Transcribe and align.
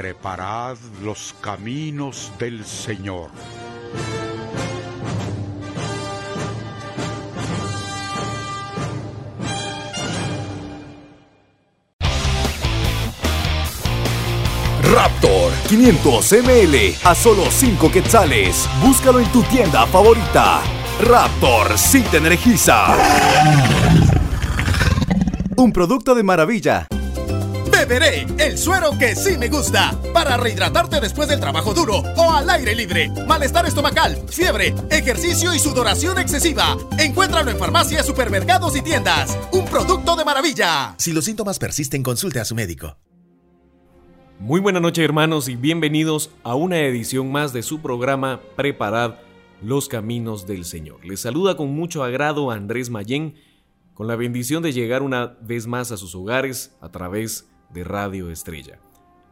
Preparad 0.00 0.76
los 1.02 1.34
caminos 1.40 2.30
del 2.38 2.64
Señor. 2.64 3.30
Raptor 14.84 15.52
500 15.68 16.32
ml 16.44 16.94
a 17.02 17.14
solo 17.16 17.42
5 17.50 17.90
quetzales. 17.90 18.68
Búscalo 18.80 19.18
en 19.18 19.26
tu 19.32 19.42
tienda 19.42 19.84
favorita. 19.88 20.60
Raptor 21.00 21.76
sí 21.76 22.02
te 22.02 22.18
energiza. 22.18 22.96
Un 25.56 25.72
producto 25.72 26.14
de 26.14 26.22
maravilla. 26.22 26.86
Beberé 27.78 28.26
el 28.40 28.58
suero 28.58 28.90
que 28.98 29.14
sí 29.14 29.38
me 29.38 29.48
gusta 29.48 29.96
para 30.12 30.36
rehidratarte 30.36 31.00
después 31.00 31.28
del 31.28 31.38
trabajo 31.38 31.74
duro 31.74 32.02
o 32.16 32.32
al 32.32 32.50
aire 32.50 32.74
libre. 32.74 33.08
Malestar 33.24 33.66
estomacal, 33.66 34.16
fiebre, 34.28 34.74
ejercicio 34.90 35.54
y 35.54 35.60
sudoración 35.60 36.18
excesiva. 36.18 36.76
Encuéntralo 36.98 37.52
en 37.52 37.56
farmacias, 37.56 38.04
supermercados 38.04 38.74
y 38.76 38.82
tiendas. 38.82 39.38
Un 39.52 39.64
producto 39.66 40.16
de 40.16 40.24
maravilla. 40.24 40.96
Si 40.98 41.12
los 41.12 41.24
síntomas 41.24 41.60
persisten, 41.60 42.02
consulte 42.02 42.40
a 42.40 42.44
su 42.44 42.56
médico. 42.56 42.96
Muy 44.40 44.58
buena 44.58 44.80
noche 44.80 45.04
hermanos 45.04 45.48
y 45.48 45.54
bienvenidos 45.54 46.32
a 46.42 46.56
una 46.56 46.80
edición 46.80 47.30
más 47.30 47.52
de 47.52 47.62
su 47.62 47.80
programa 47.80 48.40
Preparad 48.56 49.14
los 49.62 49.86
Caminos 49.86 50.48
del 50.48 50.64
Señor. 50.64 51.04
Les 51.04 51.20
saluda 51.20 51.56
con 51.56 51.70
mucho 51.70 52.02
agrado 52.02 52.50
Andrés 52.50 52.90
Mayén, 52.90 53.36
con 53.94 54.08
la 54.08 54.16
bendición 54.16 54.64
de 54.64 54.72
llegar 54.72 55.04
una 55.04 55.38
vez 55.42 55.68
más 55.68 55.92
a 55.92 55.96
sus 55.96 56.16
hogares 56.16 56.76
a 56.80 56.90
través 56.90 57.48
de 57.70 57.84
Radio 57.84 58.30
Estrella. 58.30 58.78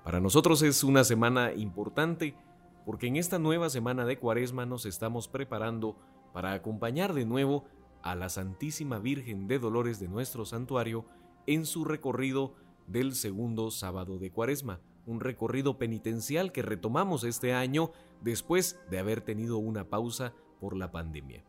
Para 0.04 0.20
nosotros 0.20 0.62
es 0.62 0.84
una 0.84 1.04
semana 1.04 1.52
importante 1.52 2.36
porque 2.84 3.08
en 3.08 3.16
esta 3.16 3.38
nueva 3.38 3.70
semana 3.70 4.04
de 4.04 4.18
Cuaresma 4.18 4.66
nos 4.66 4.86
estamos 4.86 5.28
preparando 5.28 5.96
para 6.32 6.52
acompañar 6.52 7.14
de 7.14 7.24
nuevo 7.24 7.64
a 8.02 8.14
la 8.14 8.28
Santísima 8.28 8.98
Virgen 8.98 9.48
de 9.48 9.58
Dolores 9.58 9.98
de 9.98 10.08
nuestro 10.08 10.44
santuario 10.44 11.06
en 11.46 11.66
su 11.66 11.84
recorrido 11.84 12.54
del 12.86 13.14
segundo 13.14 13.70
sábado 13.70 14.18
de 14.18 14.30
Cuaresma 14.30 14.80
un 15.06 15.20
recorrido 15.20 15.78
penitencial 15.78 16.52
que 16.52 16.62
retomamos 16.62 17.24
este 17.24 17.54
año 17.54 17.92
después 18.20 18.78
de 18.90 18.98
haber 18.98 19.20
tenido 19.20 19.58
una 19.58 19.88
pausa 19.88 20.34
por 20.60 20.76
la 20.76 20.90
pandemia. 20.90 21.44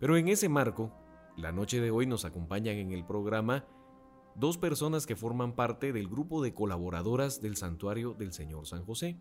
Pero 0.00 0.16
en 0.16 0.28
ese 0.28 0.48
marco, 0.48 0.92
la 1.36 1.52
noche 1.52 1.80
de 1.80 1.90
hoy 1.90 2.06
nos 2.06 2.24
acompañan 2.24 2.76
en 2.76 2.92
el 2.92 3.04
programa 3.04 3.64
dos 4.38 4.56
personas 4.56 5.06
que 5.06 5.16
forman 5.16 5.52
parte 5.52 5.92
del 5.92 6.08
grupo 6.08 6.42
de 6.42 6.54
colaboradoras 6.54 7.40
del 7.40 7.56
Santuario 7.56 8.14
del 8.14 8.32
Señor 8.32 8.66
San 8.66 8.84
José. 8.84 9.16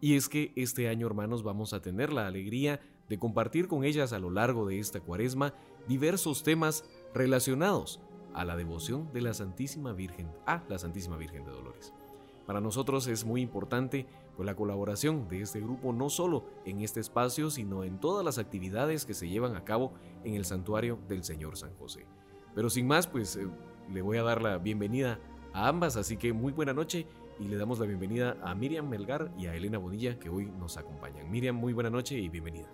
Y 0.00 0.16
es 0.16 0.28
que 0.28 0.52
este 0.56 0.88
año, 0.88 1.06
hermanos, 1.06 1.42
vamos 1.42 1.72
a 1.72 1.82
tener 1.82 2.12
la 2.12 2.26
alegría 2.26 2.80
de 3.08 3.18
compartir 3.18 3.68
con 3.68 3.84
ellas 3.84 4.12
a 4.12 4.18
lo 4.18 4.30
largo 4.30 4.66
de 4.66 4.78
esta 4.78 5.00
cuaresma 5.00 5.54
diversos 5.86 6.42
temas 6.42 6.84
relacionados 7.14 8.00
a 8.34 8.44
la 8.44 8.56
devoción 8.56 9.10
de 9.12 9.22
la 9.22 9.34
Santísima 9.34 9.92
Virgen, 9.92 10.30
a 10.46 10.62
la 10.68 10.78
Santísima 10.78 11.16
Virgen 11.16 11.44
de 11.44 11.52
Dolores. 11.52 11.92
Para 12.46 12.60
nosotros 12.60 13.06
es 13.08 13.24
muy 13.24 13.42
importante 13.42 14.06
pues, 14.36 14.46
la 14.46 14.56
colaboración 14.56 15.28
de 15.28 15.42
este 15.42 15.60
grupo 15.60 15.92
no 15.92 16.08
solo 16.08 16.44
en 16.64 16.80
este 16.80 17.00
espacio, 17.00 17.50
sino 17.50 17.84
en 17.84 17.98
todas 17.98 18.24
las 18.24 18.38
actividades 18.38 19.04
que 19.04 19.14
se 19.14 19.28
llevan 19.28 19.56
a 19.56 19.64
cabo 19.64 19.92
en 20.24 20.34
el 20.34 20.44
santuario 20.44 20.98
del 21.08 21.24
Señor 21.24 21.56
San 21.56 21.74
José. 21.76 22.06
Pero 22.54 22.70
sin 22.70 22.86
más, 22.86 23.06
pues 23.06 23.36
eh, 23.36 23.46
le 23.92 24.02
voy 24.02 24.18
a 24.18 24.22
dar 24.22 24.42
la 24.42 24.58
bienvenida 24.58 25.18
a 25.52 25.68
ambas, 25.68 25.96
así 25.96 26.16
que 26.16 26.32
muy 26.32 26.52
buena 26.52 26.72
noche 26.72 27.06
y 27.38 27.44
le 27.44 27.56
damos 27.56 27.78
la 27.78 27.86
bienvenida 27.86 28.36
a 28.42 28.54
Miriam 28.54 28.88
Melgar 28.88 29.30
y 29.38 29.46
a 29.46 29.54
Elena 29.54 29.78
Bonilla 29.78 30.18
que 30.18 30.28
hoy 30.28 30.46
nos 30.46 30.76
acompañan. 30.76 31.30
Miriam, 31.30 31.56
muy 31.56 31.72
buena 31.72 31.90
noche 31.90 32.16
y 32.16 32.28
bienvenida. 32.28 32.66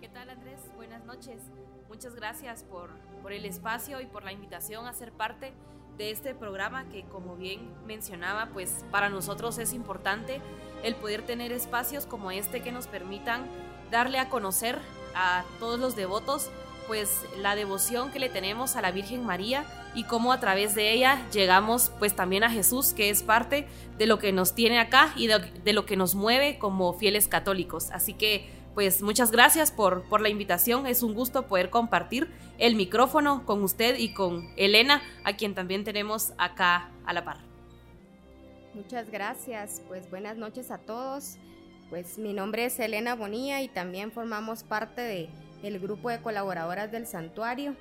¿Qué 0.00 0.08
tal 0.08 0.30
Andrés? 0.30 0.60
Buenas 0.76 1.04
noches. 1.04 1.42
Muchas 1.88 2.14
gracias 2.14 2.64
por, 2.64 2.90
por 3.22 3.32
el 3.32 3.44
espacio 3.44 4.00
y 4.00 4.06
por 4.06 4.24
la 4.24 4.32
invitación 4.32 4.86
a 4.86 4.92
ser 4.92 5.12
parte 5.12 5.52
de 5.98 6.10
este 6.10 6.34
programa 6.34 6.88
que 6.88 7.04
como 7.04 7.36
bien 7.36 7.70
mencionaba, 7.86 8.48
pues 8.52 8.84
para 8.90 9.10
nosotros 9.10 9.58
es 9.58 9.74
importante 9.74 10.40
el 10.82 10.96
poder 10.96 11.22
tener 11.22 11.52
espacios 11.52 12.06
como 12.06 12.30
este 12.30 12.62
que 12.62 12.72
nos 12.72 12.86
permitan 12.86 13.46
darle 13.90 14.18
a 14.18 14.30
conocer 14.30 14.78
a 15.14 15.44
todos 15.60 15.78
los 15.78 15.94
devotos 15.94 16.50
pues 16.86 17.24
la 17.38 17.54
devoción 17.54 18.10
que 18.10 18.18
le 18.18 18.28
tenemos 18.28 18.74
a 18.74 18.82
la 18.82 18.90
Virgen 18.90 19.24
María 19.24 19.64
y 19.94 20.04
cómo 20.04 20.32
a 20.32 20.40
través 20.40 20.74
de 20.74 20.92
ella 20.92 21.26
llegamos 21.32 21.92
pues 21.98 22.14
también 22.14 22.44
a 22.44 22.50
Jesús 22.50 22.92
que 22.92 23.10
es 23.10 23.22
parte 23.22 23.66
de 23.98 24.06
lo 24.06 24.18
que 24.18 24.32
nos 24.32 24.54
tiene 24.54 24.78
acá 24.78 25.12
y 25.16 25.26
de, 25.26 25.72
lo 25.72 25.86
que 25.86 25.96
nos 25.96 26.14
mueve 26.14 26.58
como 26.58 26.92
fieles 26.94 27.28
católicos. 27.28 27.90
Así 27.92 28.14
que 28.14 28.48
pues 28.74 29.02
muchas 29.02 29.30
gracias 29.30 29.70
por, 29.70 30.04
por 30.08 30.20
la 30.20 30.28
invitación. 30.28 30.86
Es 30.86 31.02
un 31.02 31.14
gusto 31.14 31.46
poder 31.46 31.70
compartir 31.70 32.30
el 32.58 32.74
micrófono 32.74 33.44
con 33.44 33.62
usted 33.62 33.98
y 33.98 34.14
con 34.14 34.48
Elena, 34.56 35.02
a 35.24 35.34
quien 35.34 35.54
también 35.54 35.84
tenemos 35.84 36.32
acá 36.38 36.90
a 37.04 37.12
la 37.12 37.24
par. 37.24 37.38
Muchas 38.74 39.10
gracias. 39.10 39.82
Pues 39.88 40.08
buenas 40.08 40.36
noches 40.36 40.70
a 40.70 40.78
todos. 40.78 41.36
Pues 41.90 42.16
mi 42.16 42.32
nombre 42.32 42.64
es 42.64 42.80
Elena 42.80 43.14
Bonilla 43.14 43.60
y 43.60 43.68
también 43.68 44.12
formamos 44.12 44.62
parte 44.62 45.02
de 45.02 45.28
el 45.62 45.78
grupo 45.78 46.08
de 46.08 46.22
colaboradoras 46.22 46.90
del 46.90 47.06
santuario. 47.06 47.76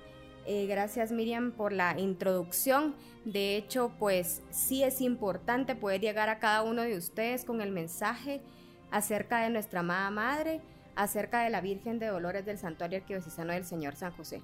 Eh, 0.45 0.65
gracias 0.67 1.11
Miriam 1.11 1.51
por 1.51 1.71
la 1.71 1.99
introducción. 1.99 2.95
De 3.25 3.55
hecho, 3.55 3.91
pues 3.99 4.41
sí 4.49 4.83
es 4.83 5.01
importante 5.01 5.75
poder 5.75 6.01
llegar 6.01 6.29
a 6.29 6.39
cada 6.39 6.63
uno 6.63 6.81
de 6.81 6.97
ustedes 6.97 7.45
con 7.45 7.61
el 7.61 7.71
mensaje 7.71 8.41
acerca 8.89 9.39
de 9.41 9.49
nuestra 9.49 9.81
amada 9.81 10.09
madre 10.09 10.61
acerca 10.95 11.43
de 11.43 11.49
la 11.49 11.61
Virgen 11.61 11.99
de 11.99 12.07
Dolores 12.07 12.45
del 12.45 12.57
Santuario 12.57 12.99
Arquidiocesano 12.99 13.53
del 13.53 13.65
Señor 13.65 13.95
San 13.95 14.11
José. 14.11 14.41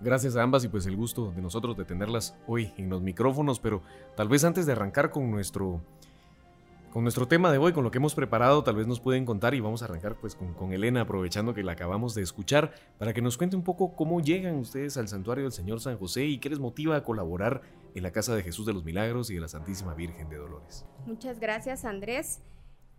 Gracias 0.00 0.34
a 0.36 0.42
ambas 0.42 0.64
y 0.64 0.68
pues 0.68 0.86
el 0.86 0.96
gusto 0.96 1.30
de 1.32 1.42
nosotros 1.42 1.76
de 1.76 1.84
tenerlas 1.84 2.34
hoy 2.46 2.72
en 2.78 2.88
los 2.88 3.02
micrófonos, 3.02 3.60
pero 3.60 3.82
tal 4.16 4.28
vez 4.28 4.44
antes 4.44 4.64
de 4.64 4.72
arrancar 4.72 5.10
con 5.10 5.30
nuestro 5.30 5.82
con 6.90 7.02
nuestro 7.02 7.26
tema 7.28 7.50
de 7.52 7.58
hoy, 7.58 7.72
con 7.72 7.84
lo 7.84 7.90
que 7.90 7.98
hemos 7.98 8.14
preparado, 8.14 8.64
tal 8.64 8.76
vez 8.76 8.86
nos 8.86 9.00
pueden 9.00 9.24
contar 9.24 9.54
y 9.54 9.60
vamos 9.60 9.82
a 9.82 9.86
arrancar 9.86 10.16
pues 10.16 10.34
con, 10.34 10.54
con, 10.54 10.72
Elena, 10.72 11.02
aprovechando 11.02 11.54
que 11.54 11.62
la 11.62 11.72
acabamos 11.72 12.14
de 12.14 12.22
escuchar, 12.22 12.72
para 12.98 13.12
que 13.12 13.22
nos 13.22 13.38
cuente 13.38 13.56
un 13.56 13.62
poco 13.62 13.94
cómo 13.94 14.20
llegan 14.20 14.56
ustedes 14.56 14.96
al 14.96 15.08
santuario 15.08 15.44
del 15.44 15.52
Señor 15.52 15.80
San 15.80 15.96
José 15.98 16.24
y 16.24 16.38
qué 16.38 16.50
les 16.50 16.58
motiva 16.58 16.96
a 16.96 17.04
colaborar 17.04 17.62
en 17.94 18.02
la 18.02 18.10
Casa 18.10 18.34
de 18.34 18.42
Jesús 18.42 18.66
de 18.66 18.72
los 18.72 18.84
Milagros 18.84 19.30
y 19.30 19.34
de 19.34 19.40
la 19.40 19.48
Santísima 19.48 19.94
Virgen 19.94 20.28
de 20.28 20.36
Dolores. 20.36 20.84
Muchas 21.06 21.40
gracias 21.40 21.84
Andrés 21.84 22.40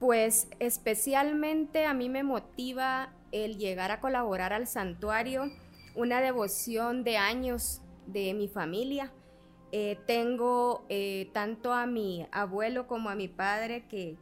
pues 0.02 0.48
especialmente 0.60 1.86
a 1.86 1.94
mí 1.94 2.10
me 2.10 2.24
motiva 2.24 3.14
el 3.32 3.60
llegar 3.60 3.92
a 3.92 4.00
colaborar 4.00 4.52
al 4.52 4.66
santuario, 4.66 5.44
una 5.94 6.22
devoción 6.22 7.04
de 7.04 7.18
años 7.18 7.84
de 8.08 8.34
mi 8.34 8.48
familia. 8.48 9.14
Eh, 9.74 9.98
tengo 10.06 10.84
eh, 10.90 11.30
tanto 11.32 11.74
a 11.74 11.86
mi 11.86 12.28
abuelo 12.34 12.88
como 12.88 13.10
a 13.10 13.16
mi 13.16 13.30
padre 13.30 13.86
que, 13.88 14.18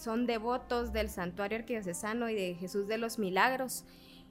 son 0.00 0.26
devotos 0.26 0.92
del 0.92 1.08
santuario 1.08 1.58
arquidiocesano 1.58 2.28
y 2.28 2.34
de 2.34 2.54
Jesús 2.54 2.88
de 2.88 2.98
los 2.98 3.20
Milagros. 3.20 3.84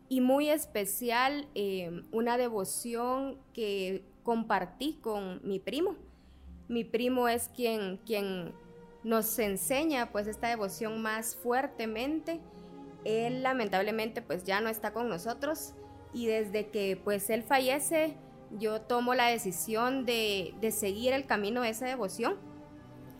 Y 0.10 0.20
muy 0.20 0.50
especial 0.50 1.48
eh, 1.56 2.04
una 2.12 2.38
devoción 2.38 3.38
que 3.54 4.04
compartí 4.24 5.00
con 5.02 5.40
mi 5.48 5.60
primo. 5.60 5.96
Mi 6.68 6.84
primo 6.84 7.30
es 7.30 7.50
quien, 7.56 8.02
quien 8.06 8.52
nos 9.06 9.40
enseña 9.40 10.12
pues 10.12 10.28
esta 10.28 10.50
devoción 10.50 11.02
más 11.02 11.38
fuertemente. 11.38 12.42
Él 13.06 13.44
lamentablemente 13.44 14.22
pues 14.22 14.44
ya 14.44 14.60
no 14.60 14.68
está 14.68 14.92
con 14.92 15.08
nosotros 15.08 15.74
y 16.14 16.26
desde 16.26 16.68
que 16.68 17.00
pues 17.02 17.30
él 17.30 17.44
fallece 17.44 18.18
yo 18.60 18.82
tomo 18.82 19.14
la 19.14 19.28
decisión 19.28 20.06
de, 20.06 20.56
seguir 20.72 21.14
el 21.14 21.26
camino 21.26 21.62
de 21.62 21.70
esa 21.70 21.86
devoción 21.86 22.36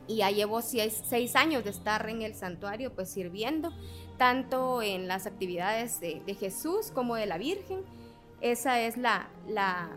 y 0.08 0.18
ya 0.18 0.32
llevo 0.32 0.62
seis, 0.62 1.36
años 1.36 1.64
de 1.64 1.70
estar 1.70 2.08
en 2.10 2.22
el 2.22 2.36
santuario 2.36 2.94
pues 2.94 3.10
sirviendo 3.10 3.72
tanto 4.18 4.82
en 4.82 5.08
las 5.08 5.26
actividades 5.26 6.00
de, 6.00 6.36
Jesús 6.40 6.92
como 6.92 7.16
de 7.16 7.26
la 7.26 7.38
Virgen. 7.38 7.82
Esa 8.42 8.82
es 8.82 8.98
la, 8.98 9.30
la, 9.48 9.90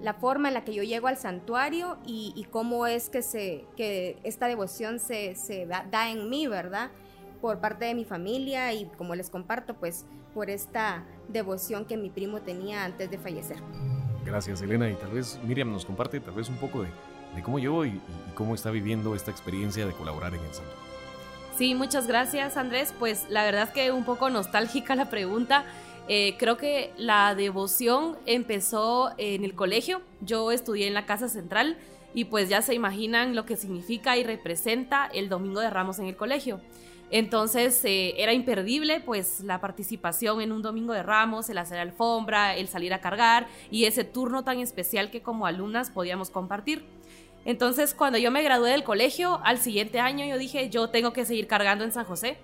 la 0.00 0.14
forma 0.14 0.48
en 0.48 0.54
la 0.54 0.64
que 0.64 0.74
yo 0.74 0.82
llego 0.82 1.06
al 1.06 1.18
santuario 1.18 1.98
y, 2.06 2.46
cómo 2.50 2.86
es 2.86 3.10
que, 3.10 3.22
se, 3.22 3.64
que 3.76 4.18
esta 4.24 4.48
devoción 4.48 4.98
se, 4.98 5.34
da, 5.66 6.10
en 6.10 6.28
mí, 6.28 6.46
¿verdad? 6.46 6.90
por 7.40 7.58
parte 7.58 7.84
de 7.84 7.94
mi 7.94 8.06
familia 8.06 8.72
y 8.72 8.86
como 8.96 9.14
les 9.14 9.28
comparto, 9.28 9.74
pues 9.74 10.06
por 10.32 10.48
esta 10.48 11.04
devoción 11.28 11.84
que 11.84 11.98
mi 11.98 12.08
primo 12.08 12.40
tenía 12.40 12.84
antes 12.84 13.10
de 13.10 13.18
fallecer. 13.18 13.58
Gracias 14.24 14.62
Elena 14.62 14.88
y 14.88 14.94
tal 14.94 15.10
vez 15.10 15.38
Miriam 15.44 15.70
nos 15.70 15.84
comparte 15.84 16.20
tal 16.20 16.34
vez 16.34 16.48
un 16.48 16.56
poco 16.56 16.82
de, 16.82 17.42
cómo 17.42 17.58
yo 17.58 17.84
y, 17.84 18.00
cómo 18.34 18.54
está 18.54 18.70
viviendo 18.70 19.14
esta 19.14 19.30
experiencia 19.30 19.86
de 19.86 19.92
colaborar 19.92 20.34
en 20.34 20.40
el 20.40 20.54
santo. 20.54 20.72
Sí, 21.56 21.74
muchas 21.74 22.06
gracias 22.06 22.56
Andrés. 22.56 22.94
Pues 22.98 23.26
la 23.28 23.44
verdad 23.44 23.72
que 23.72 23.92
un 23.92 24.04
poco 24.04 24.30
nostálgica 24.30 24.94
la 24.94 25.10
pregunta. 25.10 25.64
Eh, 26.06 26.36
creo 26.38 26.56
que 26.56 26.92
la 26.98 27.34
devoción 27.34 28.16
empezó 28.26 29.12
en 29.16 29.44
el 29.44 29.54
colegio. 29.54 30.02
Yo 30.20 30.52
estudié 30.52 30.86
en 30.86 30.94
la 30.94 31.06
Casa 31.06 31.28
Central 31.28 31.78
y 32.12 32.26
pues 32.26 32.48
ya 32.48 32.62
se 32.62 32.74
imaginan 32.74 33.34
lo 33.34 33.44
que 33.44 33.56
significa 33.56 34.16
y 34.16 34.24
representa 34.24 35.06
el 35.06 35.28
Domingo 35.28 35.60
de 35.60 35.70
Ramos 35.70 35.98
en 35.98 36.06
el 36.06 36.16
colegio. 36.16 36.60
Entonces 37.10 37.84
eh, 37.84 38.14
era 38.18 38.32
imperdible 38.32 39.00
pues 39.00 39.40
la 39.40 39.60
participación 39.60 40.40
en 40.40 40.52
un 40.52 40.62
Domingo 40.62 40.92
de 40.92 41.02
Ramos, 41.02 41.48
el 41.48 41.58
hacer 41.58 41.78
alfombra, 41.78 42.56
el 42.56 42.68
salir 42.68 42.92
a 42.92 43.00
cargar 43.00 43.46
y 43.70 43.84
ese 43.84 44.04
turno 44.04 44.42
tan 44.42 44.60
especial 44.60 45.10
que 45.10 45.22
como 45.22 45.46
alumnas 45.46 45.90
podíamos 45.90 46.30
compartir. 46.30 46.84
Entonces 47.44 47.94
cuando 47.94 48.18
yo 48.18 48.30
me 48.30 48.42
gradué 48.42 48.70
del 48.70 48.84
colegio, 48.84 49.40
al 49.44 49.58
siguiente 49.58 50.00
año 50.00 50.24
yo 50.24 50.38
dije 50.38 50.70
yo 50.70 50.88
tengo 50.88 51.12
que 51.12 51.24
seguir 51.24 51.46
cargando 51.46 51.84
en 51.84 51.92
San 51.92 52.04
José. 52.04 52.38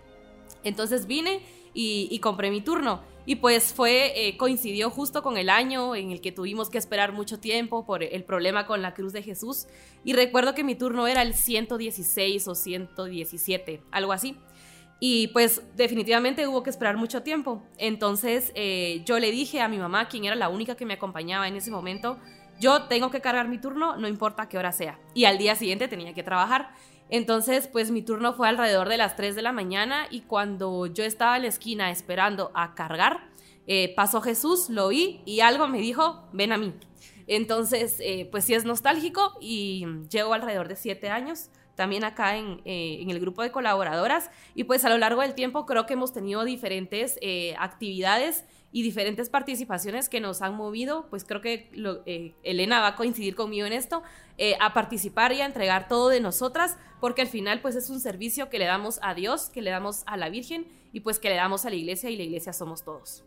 Entonces 0.62 1.06
vine 1.06 1.40
y, 1.72 2.18
compré 2.20 2.50
mi 2.50 2.60
turno. 2.60 3.02
Y 3.26 3.36
pues 3.36 3.72
fue, 3.72 4.28
eh, 4.28 4.36
coincidió 4.36 4.90
justo 4.90 5.22
con 5.22 5.36
el 5.36 5.50
año 5.50 5.94
en 5.94 6.10
el 6.10 6.20
que 6.20 6.32
tuvimos 6.32 6.68
que 6.68 6.78
esperar 6.78 7.12
mucho 7.12 7.38
tiempo 7.38 7.84
por 7.86 8.02
el 8.02 8.24
problema 8.24 8.66
con 8.66 8.82
la 8.82 8.94
cruz 8.94 9.12
de 9.12 9.22
Jesús. 9.22 9.66
Y 10.04 10.14
recuerdo 10.14 10.54
que 10.54 10.64
mi 10.64 10.74
turno 10.74 11.06
era 11.06 11.22
el 11.22 11.34
116 11.34 12.48
o 12.48 12.54
117, 12.54 13.82
algo 13.90 14.12
así. 14.12 14.36
Y 15.02 15.28
pues 15.28 15.62
definitivamente 15.74 16.46
hubo 16.46 16.62
que 16.62 16.70
esperar 16.70 16.98
mucho 16.98 17.22
tiempo. 17.22 17.62
Entonces 17.78 18.52
eh, 18.54 19.02
yo 19.06 19.18
le 19.18 19.30
dije 19.30 19.60
a 19.60 19.68
mi 19.68 19.78
mamá, 19.78 20.08
quien 20.08 20.26
era 20.26 20.36
la 20.36 20.50
única 20.50 20.76
que 20.76 20.84
me 20.84 20.94
acompañaba 20.94 21.48
en 21.48 21.56
ese 21.56 21.70
momento, 21.70 22.18
yo 22.60 22.82
tengo 22.82 23.10
que 23.10 23.22
cargar 23.22 23.48
mi 23.48 23.58
turno, 23.58 23.96
no 23.96 24.06
importa 24.06 24.48
qué 24.48 24.58
hora 24.58 24.72
sea. 24.72 25.00
Y 25.14 25.24
al 25.24 25.38
día 25.38 25.56
siguiente 25.56 25.88
tenía 25.88 26.12
que 26.12 26.22
trabajar. 26.22 26.72
Entonces, 27.08 27.66
pues 27.66 27.90
mi 27.90 28.02
turno 28.02 28.34
fue 28.34 28.48
alrededor 28.48 28.88
de 28.90 28.98
las 28.98 29.16
3 29.16 29.34
de 29.34 29.42
la 29.42 29.52
mañana 29.52 30.06
y 30.10 30.20
cuando 30.20 30.86
yo 30.86 31.02
estaba 31.02 31.36
en 31.36 31.42
la 31.42 31.48
esquina 31.48 31.90
esperando 31.90 32.52
a 32.54 32.74
cargar, 32.74 33.30
eh, 33.66 33.94
pasó 33.96 34.20
Jesús, 34.20 34.68
lo 34.68 34.88
vi 34.88 35.22
y 35.24 35.40
algo 35.40 35.66
me 35.66 35.78
dijo, 35.78 36.28
ven 36.32 36.52
a 36.52 36.58
mí. 36.58 36.74
Entonces, 37.26 37.96
eh, 38.00 38.28
pues 38.30 38.44
sí 38.44 38.54
es 38.54 38.64
nostálgico 38.64 39.38
y 39.40 39.86
llevo 40.10 40.34
alrededor 40.34 40.68
de 40.68 40.76
7 40.76 41.08
años 41.08 41.48
también 41.80 42.04
acá 42.04 42.36
en, 42.36 42.60
eh, 42.66 42.98
en, 43.00 43.08
el 43.08 43.20
grupo 43.20 43.42
de 43.42 43.50
colaboradoras 43.50 44.30
y 44.54 44.64
pues 44.64 44.84
a 44.84 44.90
lo 44.90 44.98
largo 44.98 45.22
del 45.22 45.32
tiempo 45.32 45.64
creo 45.64 45.86
que 45.86 45.94
hemos 45.94 46.12
tenido 46.12 46.44
diferentes 46.44 47.18
actividades 47.58 48.44
y 48.72 48.82
diferentes 48.82 49.28
participaciones 49.28 50.08
que 50.08 50.20
nos 50.20 50.42
han 50.42 50.54
movido, 50.54 51.06
pues 51.10 51.24
creo 51.24 51.40
que 51.40 51.70
eh, 52.06 52.34
Elena 52.42 52.80
va 52.80 52.88
a 52.88 52.96
coincidir 52.96 53.34
conmigo 53.34 53.66
en 53.66 53.72
esto, 53.72 54.02
eh, 54.38 54.54
a 54.60 54.72
participar 54.74 55.32
y 55.32 55.40
a 55.40 55.46
entregar 55.46 55.88
todo 55.88 56.08
de 56.08 56.20
nosotras, 56.20 56.76
porque 57.00 57.22
al 57.22 57.28
final 57.28 57.60
pues 57.62 57.74
es 57.74 57.90
un 57.90 58.00
servicio 58.00 58.48
que 58.48 58.58
le 58.58 58.66
damos 58.66 59.00
a 59.02 59.14
Dios, 59.14 59.48
que 59.48 59.62
le 59.62 59.70
damos 59.70 60.04
a 60.06 60.16
la 60.16 60.28
Virgen 60.28 60.66
y 60.92 61.00
pues 61.00 61.18
que 61.18 61.30
le 61.30 61.36
damos 61.36 61.64
a 61.64 61.70
la 61.70 61.76
iglesia 61.76 62.10
y 62.10 62.16
la 62.16 62.22
iglesia 62.22 62.52
somos 62.52 62.84
todos. 62.84 63.24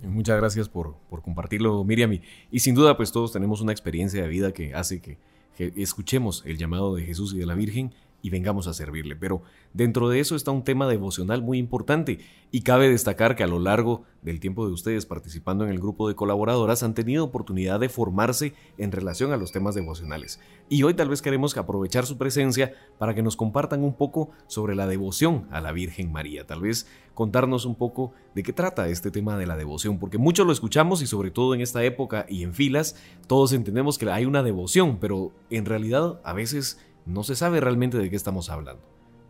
Muchas 0.00 0.38
gracias 0.38 0.68
por, 0.68 0.94
por 1.10 1.22
compartirlo, 1.22 1.82
Miriam. 1.84 2.12
Y, 2.12 2.22
y, 2.52 2.60
sin 2.60 2.76
duda, 2.76 2.96
pues 2.96 3.10
todos 3.10 3.32
tenemos 3.32 3.60
una 3.60 3.72
experiencia 3.72 4.22
de 4.22 4.28
vida 4.28 4.52
que 4.52 4.72
hace 4.72 5.02
que, 5.02 5.18
que 5.58 5.72
escuchemos 5.74 6.44
el 6.46 6.56
llamado 6.56 6.94
de 6.94 7.02
Jesús 7.02 7.34
y 7.34 7.38
de 7.38 7.44
la 7.46 7.56
Virgen 7.56 7.92
y 8.22 8.30
vengamos 8.30 8.66
a 8.66 8.74
servirle. 8.74 9.16
Pero 9.16 9.42
dentro 9.72 10.08
de 10.08 10.20
eso 10.20 10.36
está 10.36 10.50
un 10.50 10.64
tema 10.64 10.88
devocional 10.88 11.42
muy 11.42 11.58
importante 11.58 12.18
y 12.50 12.62
cabe 12.62 12.88
destacar 12.88 13.36
que 13.36 13.44
a 13.44 13.46
lo 13.46 13.58
largo 13.58 14.04
del 14.22 14.40
tiempo 14.40 14.66
de 14.66 14.72
ustedes 14.72 15.06
participando 15.06 15.64
en 15.64 15.70
el 15.70 15.78
grupo 15.78 16.08
de 16.08 16.14
colaboradoras 16.14 16.82
han 16.82 16.94
tenido 16.94 17.24
oportunidad 17.24 17.78
de 17.78 17.88
formarse 17.88 18.54
en 18.78 18.90
relación 18.90 19.32
a 19.32 19.36
los 19.36 19.52
temas 19.52 19.74
devocionales. 19.74 20.40
Y 20.68 20.82
hoy 20.82 20.94
tal 20.94 21.08
vez 21.08 21.22
queremos 21.22 21.56
aprovechar 21.56 22.06
su 22.06 22.18
presencia 22.18 22.74
para 22.98 23.14
que 23.14 23.22
nos 23.22 23.36
compartan 23.36 23.84
un 23.84 23.94
poco 23.94 24.30
sobre 24.46 24.74
la 24.74 24.86
devoción 24.86 25.46
a 25.50 25.60
la 25.60 25.72
Virgen 25.72 26.10
María. 26.10 26.46
Tal 26.46 26.62
vez 26.62 26.86
contarnos 27.14 27.64
un 27.64 27.74
poco 27.74 28.12
de 28.34 28.42
qué 28.42 28.52
trata 28.52 28.88
este 28.88 29.10
tema 29.10 29.36
de 29.36 29.46
la 29.46 29.56
devoción, 29.56 29.98
porque 29.98 30.18
mucho 30.18 30.44
lo 30.44 30.52
escuchamos 30.52 31.02
y 31.02 31.06
sobre 31.06 31.30
todo 31.30 31.54
en 31.54 31.60
esta 31.60 31.82
época 31.84 32.26
y 32.28 32.44
en 32.44 32.54
filas, 32.54 32.96
todos 33.26 33.52
entendemos 33.52 33.98
que 33.98 34.08
hay 34.08 34.24
una 34.24 34.42
devoción, 34.42 34.98
pero 35.00 35.32
en 35.50 35.64
realidad 35.64 36.20
a 36.22 36.32
veces 36.32 36.78
no 37.08 37.24
se 37.24 37.34
sabe 37.34 37.60
realmente 37.60 37.98
de 37.98 38.10
qué 38.10 38.16
estamos 38.16 38.50
hablando. 38.50 38.82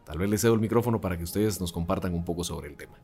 Tal 0.04 0.18
vez 0.18 0.28
les 0.28 0.40
cedo 0.40 0.54
el 0.54 0.60
micrófono 0.60 1.00
para 1.00 1.16
que 1.16 1.24
ustedes 1.24 1.60
nos 1.60 1.72
compartan 1.72 2.14
un 2.14 2.24
poco 2.24 2.44
sobre 2.44 2.68
el 2.68 2.76
tema. 2.76 2.98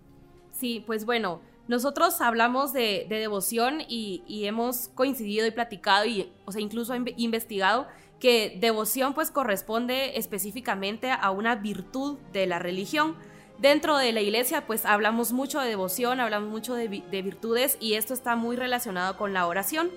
Sí, 0.52 0.82
pues 0.86 1.04
bueno, 1.04 1.40
nosotros 1.68 2.20
hablamos 2.20 2.72
de, 2.72 3.06
devoción 3.08 3.80
y, 3.88 4.22
hemos 4.44 4.88
coincidido 4.94 5.46
y 5.46 5.50
platicado 5.50 6.06
y, 6.06 6.32
o 6.44 6.52
sea, 6.52 6.60
incluso 6.60 6.94
investigado 6.94 7.86
que 8.20 8.56
devoción 8.60 9.12
pues 9.12 9.30
corresponde 9.30 10.18
específicamente 10.18 11.10
a 11.10 11.30
una 11.30 11.56
virtud 11.56 12.18
de 12.32 12.46
la 12.46 12.58
religión. 12.58 13.16
Dentro 13.58 13.96
de 13.98 14.12
la 14.12 14.20
iglesia 14.20 14.66
pues 14.66 14.86
hablamos 14.86 15.32
mucho 15.32 15.60
de 15.60 15.68
devoción, 15.68 16.20
hablamos 16.20 16.48
mucho 16.48 16.74
de, 16.74 16.88
virtudes 16.88 17.76
y 17.80 17.94
esto 17.94 18.14
está 18.14 18.34
muy 18.34 18.56
relacionado 18.56 19.16
con 19.16 19.32
la 19.32 19.46
oración. 19.46 19.90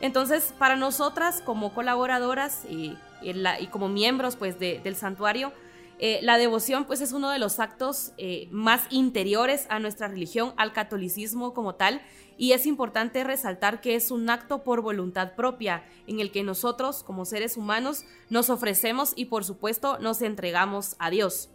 Entonces, 0.00 0.54
para 0.58 0.76
nosotras 0.76 1.40
como 1.40 1.72
colaboradoras 1.72 2.64
y 2.64 2.96
y 3.24 3.66
como 3.68 3.88
miembros 3.88 4.36
pues 4.36 4.58
del 4.58 4.96
santuario, 4.96 5.52
eh, 5.98 6.18
la 6.22 6.38
devoción 6.38 6.84
pues 6.86 7.00
es 7.00 7.12
uno 7.12 7.30
de 7.30 7.38
los 7.38 7.60
actos 7.60 8.12
eh, 8.18 8.48
más 8.50 8.82
interiores 8.90 9.66
a 9.68 9.78
nuestra 9.78 10.08
religión, 10.08 10.52
al 10.56 10.72
catolicismo 10.72 11.54
como 11.54 11.76
tal, 11.76 12.02
y 12.36 12.52
es 12.52 12.66
importante 12.66 13.22
resaltar 13.22 13.80
que 13.80 13.94
es 13.94 14.10
un 14.10 14.28
acto 14.28 14.64
por 14.64 14.80
voluntad 14.80 15.34
propia 15.34 15.84
en 16.08 16.18
el 16.18 16.32
que 16.32 16.42
nosotros 16.42 17.04
como 17.04 17.24
seres 17.24 17.56
humanos 17.56 18.04
nos 18.28 18.50
ofrecemos 18.50 19.12
y 19.14 19.26
por 19.26 19.44
supuesto 19.44 19.98
nos 19.98 20.20
entregamos 20.20 20.96
a 20.98 21.10
Dios. 21.10 21.50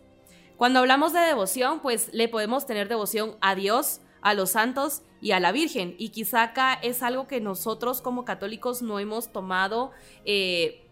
Cuando 0.56 0.80
hablamos 0.80 1.12
de 1.12 1.20
devoción 1.20 1.82
pues 1.82 2.10
le 2.14 2.30
podemos 2.30 2.66
tener 2.66 2.88
devoción 2.88 3.36
a 3.42 3.56
Dios, 3.56 4.00
a 4.22 4.34
los 4.34 4.52
santos 4.52 5.02
y 5.22 5.32
a 5.32 5.42
la 5.42 5.52
Virgen, 5.52 5.96
y 5.98 6.10
quizá 6.10 6.44
acá 6.44 6.74
es 6.74 7.04
algo 7.04 7.28
que 7.28 7.42
nosotros 7.42 8.02
como 8.02 8.24
católicos 8.24 8.82
no 8.82 9.00
hemos 9.00 9.34
tomado. 9.34 9.92
Eh, 10.24 10.89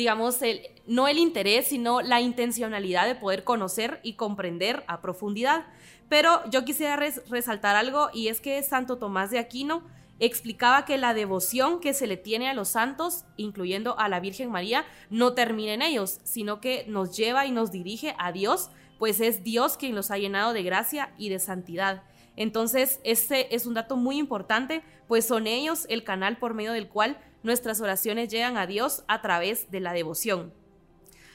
digamos, 0.00 0.40
el, 0.40 0.62
no 0.86 1.08
el 1.08 1.18
interés, 1.18 1.66
sino 1.66 2.00
la 2.00 2.22
intencionalidad 2.22 3.06
de 3.06 3.14
poder 3.14 3.44
conocer 3.44 4.00
y 4.02 4.14
comprender 4.14 4.82
a 4.86 5.02
profundidad. 5.02 5.66
Pero 6.08 6.40
yo 6.48 6.64
quisiera 6.64 6.96
resaltar 6.96 7.76
algo 7.76 8.08
y 8.14 8.28
es 8.28 8.40
que 8.40 8.62
Santo 8.62 8.96
Tomás 8.96 9.30
de 9.30 9.38
Aquino 9.38 9.82
explicaba 10.18 10.86
que 10.86 10.96
la 10.96 11.12
devoción 11.12 11.80
que 11.80 11.92
se 11.92 12.06
le 12.06 12.16
tiene 12.16 12.48
a 12.48 12.54
los 12.54 12.68
santos, 12.68 13.26
incluyendo 13.36 13.98
a 13.98 14.08
la 14.08 14.20
Virgen 14.20 14.50
María, 14.50 14.86
no 15.10 15.34
termina 15.34 15.74
en 15.74 15.82
ellos, 15.82 16.20
sino 16.24 16.62
que 16.62 16.86
nos 16.88 17.14
lleva 17.14 17.44
y 17.44 17.52
nos 17.52 17.70
dirige 17.70 18.14
a 18.18 18.32
Dios, 18.32 18.70
pues 18.98 19.20
es 19.20 19.44
Dios 19.44 19.76
quien 19.76 19.94
los 19.94 20.10
ha 20.10 20.16
llenado 20.16 20.54
de 20.54 20.62
gracia 20.62 21.12
y 21.18 21.28
de 21.28 21.38
santidad. 21.40 22.04
Entonces, 22.36 23.00
este 23.04 23.54
es 23.54 23.66
un 23.66 23.74
dato 23.74 23.96
muy 23.96 24.16
importante, 24.16 24.82
pues 25.10 25.26
son 25.26 25.48
ellos 25.48 25.86
el 25.88 26.04
canal 26.04 26.36
por 26.36 26.54
medio 26.54 26.70
del 26.70 26.86
cual 26.86 27.18
nuestras 27.42 27.80
oraciones 27.80 28.28
llegan 28.28 28.56
a 28.56 28.68
Dios 28.68 29.02
a 29.08 29.20
través 29.20 29.68
de 29.72 29.80
la 29.80 29.92
devoción. 29.92 30.54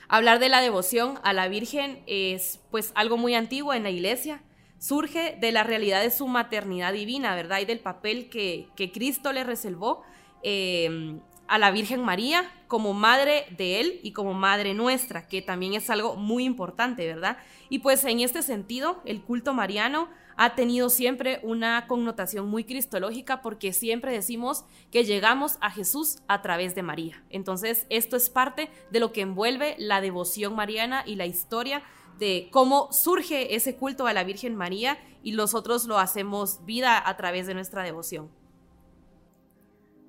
Hablar 0.08 0.40
de 0.40 0.48
la 0.48 0.62
devoción 0.62 1.20
a 1.24 1.34
la 1.34 1.50
Virgen 1.50 2.02
es 2.08 2.62
pues 2.72 2.94
algo 2.96 3.18
muy 3.18 3.36
antiguo 3.36 3.74
en 3.74 3.84
la 3.84 3.90
iglesia. 3.90 4.42
Surge 4.80 5.36
de 5.42 5.52
la 5.52 5.64
realidad 5.64 6.02
de 6.02 6.10
su 6.10 6.26
maternidad 6.26 6.94
divina, 6.94 7.36
¿verdad? 7.36 7.60
Y 7.60 7.66
del 7.66 7.82
papel 7.82 8.30
que, 8.30 8.70
Cristo 8.94 9.34
le 9.34 9.44
reservó 9.44 10.04
eh, 10.42 11.20
a 11.50 11.60
la 11.60 11.72
Virgen 11.72 12.02
María 12.02 12.50
como 12.68 12.94
madre 12.94 13.46
de 13.58 13.82
Él 13.82 14.00
y 14.04 14.14
como 14.14 14.34
madre 14.34 14.74
nuestra, 14.74 15.28
que 15.28 15.42
también 15.42 15.74
es 15.74 15.90
algo 15.90 16.16
muy 16.16 16.46
importante, 16.46 17.06
¿verdad? 17.06 17.40
Y 17.68 17.80
pues 17.80 18.06
en 18.06 18.22
este 18.22 18.42
sentido, 18.42 19.02
el 19.04 19.22
culto 19.22 19.54
mariano 19.54 20.08
ha 20.38 20.56
tenido 20.56 20.90
siempre 20.90 21.40
una 21.44 21.88
connotación 21.88 22.48
muy 22.48 22.64
cristológica 22.64 23.42
porque 23.42 23.74
siempre 23.74 24.12
decimos 24.12 24.66
que 24.92 25.06
llegamos 25.06 25.58
a 25.62 25.72
Jesús 25.72 26.18
a 26.28 26.42
través 26.42 26.76
de 26.76 26.84
María. 26.84 27.24
Entonces, 27.30 27.86
esto 27.90 28.16
es 28.18 28.30
parte 28.30 28.70
de 28.92 29.00
lo 29.00 29.12
que 29.12 29.22
envuelve 29.22 29.76
la 29.78 30.02
devoción 30.02 30.56
mariana 30.56 31.04
y 31.06 31.16
la 31.16 31.26
historia 31.26 31.84
de 32.20 32.50
cómo 32.52 32.92
surge 32.92 33.56
ese 33.56 33.76
culto 33.76 34.08
a 34.08 34.14
la 34.14 34.24
Virgen 34.24 34.56
María 34.56 34.98
y 35.24 35.32
nosotros 35.34 35.86
lo 35.86 35.98
hacemos 35.98 36.66
vida 36.66 37.02
a 37.08 37.18
través 37.18 37.48
de 37.48 37.54
nuestra 37.54 37.84
devoción. 37.84 38.30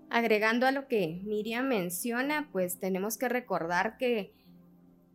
Agregando 0.08 0.66
a 0.66 0.72
lo 0.72 0.86
que 0.86 1.20
Miriam 1.24 1.66
menciona, 1.66 2.48
pues 2.52 2.78
tenemos 2.78 3.18
que 3.18 3.28
recordar 3.28 3.96
que 3.96 4.32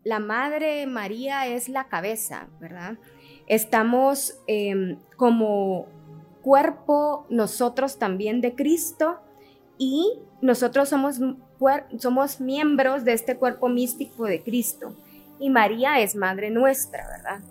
la 0.03 0.19
Madre 0.19 0.85
María 0.87 1.47
es 1.47 1.69
la 1.69 1.87
cabeza, 1.87 2.49
¿verdad? 2.59 2.97
Estamos 3.51 4.39
em, 4.47 4.97
como 5.17 5.87
cuerpo 6.41 7.25
nosotros 7.29 7.99
también 7.99 8.39
de 8.39 8.55
Cristo 8.55 9.19
y 9.77 10.19
nosotros 10.41 10.87
somos, 10.87 11.19
somos 11.97 12.39
miembros 12.39 13.03
de 13.03 13.11
este 13.11 13.35
cuerpo 13.35 13.67
místico 13.67 14.23
de 14.23 14.41
Cristo 14.41 14.95
y 15.37 15.49
María 15.49 15.99
es 15.99 16.15
Madre 16.15 16.49
nuestra, 16.49 17.05
¿verdad? 17.09 17.41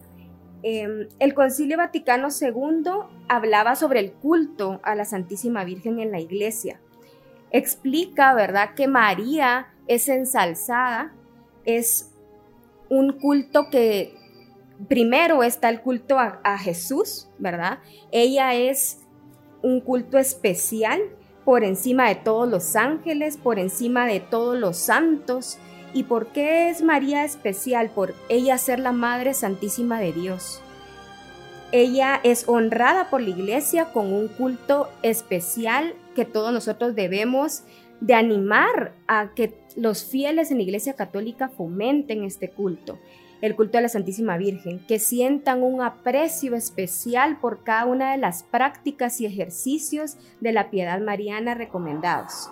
Em, 0.62 1.07
el 1.19 1.35
Concilio 1.35 1.76
Vaticano 1.76 2.28
II 2.28 2.92
hablaba 3.28 3.76
sobre 3.76 4.00
el 4.00 4.12
culto 4.12 4.80
a 4.83 4.95
la 4.95 5.04
Santísima 5.04 5.64
Virgen 5.64 6.00
en 6.00 6.12
la 6.12 6.21
iglesia. 6.21 6.80
Explica, 7.50 8.33
¿verdad?, 8.33 8.71
que 8.75 8.88
María 8.88 9.66
es 9.87 10.09
ensalzada, 10.09 11.12
es 11.66 12.11
un 12.88 13.12
culto 13.12 13.69
que 13.71 14.20
primero 14.89 15.43
está 15.43 15.69
el 15.69 15.81
culto 15.81 16.19
a, 16.19 16.59
Jesús, 16.59 17.29
¿verdad? 17.39 17.79
Ella 18.13 18.55
es 18.55 18.99
un 19.63 19.81
culto 19.81 20.19
especial 20.19 21.01
por 21.45 21.65
encima 21.65 22.09
de 22.09 22.15
todos 22.15 22.49
los 22.49 22.77
ángeles, 22.77 23.37
por 23.37 23.59
encima 23.59 24.07
de 24.07 24.21
todos 24.21 24.59
los 24.59 24.77
santos. 24.77 25.59
¿Y 25.93 26.05
por 26.05 26.29
qué 26.29 26.71
es 26.71 26.83
María 26.83 27.25
especial? 27.25 27.91
Por 27.91 28.15
ella 28.29 28.57
ser 28.59 28.79
la 28.79 28.93
Madre 28.93 29.35
Santísima 29.35 30.01
de 30.01 30.13
Dios. 30.13 30.63
Ella 31.73 32.21
es 32.23 32.49
honrada 32.49 33.11
por 33.11 33.21
la 33.21 33.31
iglesia 33.31 33.93
con 33.93 34.13
un 34.13 34.29
culto 34.29 34.89
especial 35.03 35.95
que 36.15 36.25
todos 36.25 36.53
nosotros 36.53 36.95
debemos 36.95 37.63
de 38.01 38.15
animar 38.15 38.95
a 39.07 39.35
que 39.35 39.55
los 39.77 40.05
fieles 40.05 40.51
en 40.51 40.57
la 40.57 40.65
iglesia 40.65 40.95
católica 40.95 41.49
fomenten 41.49 42.25
este 42.25 42.51
culto 42.51 42.99
el 43.41 43.57
culto 43.57 43.79
a 43.79 43.81
la 43.81 43.89
Santísima 43.89 44.37
Virgen, 44.37 44.81
que 44.87 44.99
sientan 44.99 45.63
un 45.63 45.83
aprecio 45.83 46.55
especial 46.55 47.39
por 47.41 47.63
cada 47.63 47.87
una 47.87 48.13
de 48.13 48.19
las 48.19 48.43
prácticas 48.43 49.21
y 49.21 49.27
ejercicios 49.27 50.17
de 50.41 50.53
la 50.53 50.71
piedad 50.71 51.01
mariana 51.01 51.55
recomendados. 51.55 52.51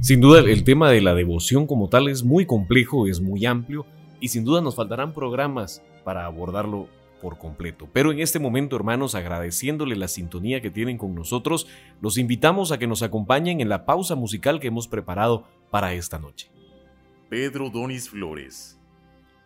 Sin 0.00 0.20
duda 0.20 0.40
el 0.40 0.64
tema 0.64 0.90
de 0.90 1.00
la 1.00 1.14
devoción 1.14 1.66
como 1.66 1.88
tal 1.88 2.08
es 2.08 2.24
muy 2.24 2.44
complejo, 2.44 3.06
es 3.06 3.20
muy 3.20 3.46
amplio 3.46 3.86
y 4.20 4.28
sin 4.28 4.44
duda 4.44 4.60
nos 4.60 4.74
faltarán 4.74 5.14
programas 5.14 5.82
para 6.04 6.26
abordarlo 6.26 6.88
por 7.22 7.38
completo. 7.38 7.88
Pero 7.92 8.10
en 8.10 8.18
este 8.18 8.40
momento, 8.40 8.74
hermanos, 8.74 9.14
agradeciéndole 9.14 9.94
la 9.94 10.08
sintonía 10.08 10.60
que 10.60 10.70
tienen 10.70 10.98
con 10.98 11.14
nosotros, 11.14 11.68
los 12.00 12.18
invitamos 12.18 12.72
a 12.72 12.78
que 12.78 12.88
nos 12.88 13.02
acompañen 13.02 13.60
en 13.60 13.68
la 13.68 13.86
pausa 13.86 14.16
musical 14.16 14.58
que 14.58 14.66
hemos 14.66 14.88
preparado 14.88 15.44
para 15.70 15.94
esta 15.94 16.18
noche. 16.18 16.50
Pedro 17.28 17.70
Donis 17.70 18.10
Flores 18.10 18.81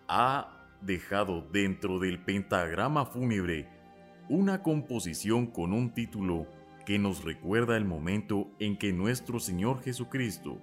ha 0.09 0.69
dejado 0.81 1.43
dentro 1.53 1.99
del 1.99 2.23
pentagrama 2.23 3.07
fúnebre 3.07 3.69
una 4.29 4.63
composición 4.63 5.47
con 5.47 5.73
un 5.73 5.95
título 5.95 6.47
que 6.85 6.99
nos 6.99 7.25
recuerda 7.25 7.77
el 7.77 7.85
momento 7.85 8.49
en 8.59 8.77
que 8.77 8.93
nuestro 8.93 9.41
Señor 9.41 9.83
Jesucristo 9.83 10.59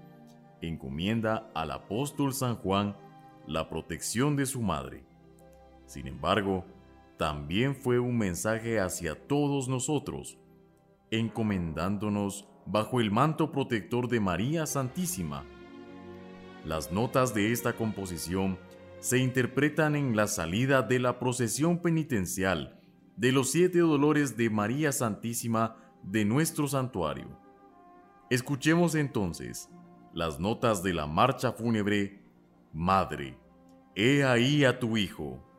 encomienda 0.62 1.50
al 1.54 1.72
apóstol 1.72 2.34
San 2.34 2.56
Juan 2.56 2.96
la 3.48 3.70
protección 3.70 4.36
de 4.36 4.46
su 4.46 4.62
madre. 4.62 5.04
Sin 5.86 6.08
embargo, 6.08 6.66
también 7.18 7.76
fue 7.76 8.00
un 8.00 8.18
mensaje 8.18 8.80
hacia 8.80 9.16
todos 9.28 9.68
nosotros, 9.68 10.38
encomendándonos 11.12 12.48
bajo 12.66 13.02
el 13.02 13.12
manto 13.12 13.52
protector 13.52 14.08
de 14.08 14.20
María 14.20 14.66
Santísima. 14.66 15.44
Las 16.66 16.92
notas 16.92 17.34
de 17.34 17.52
esta 17.52 17.74
composición 17.74 18.58
se 19.04 19.18
interpretan 19.18 19.98
en 19.98 20.16
la 20.16 20.28
salida 20.28 20.82
de 20.82 20.98
la 20.98 21.20
procesión 21.20 21.82
penitencial 21.82 22.80
de 23.18 23.34
los 23.34 23.52
siete 23.52 23.80
dolores 23.80 24.38
de 24.38 24.50
María 24.50 24.94
Santísima 24.94 25.76
de 26.04 26.24
nuestro 26.24 26.70
santuario. 26.70 27.38
Escuchemos 28.30 28.96
entonces 28.96 29.70
las 30.14 30.40
notas 30.40 30.84
de 30.84 30.94
la 30.94 31.06
marcha 31.06 31.52
fúnebre 31.52 32.24
Madre, 32.72 33.38
he 33.94 34.24
ahí 34.24 34.64
a 34.64 34.80
tu 34.80 34.96
Hijo. 34.96 35.53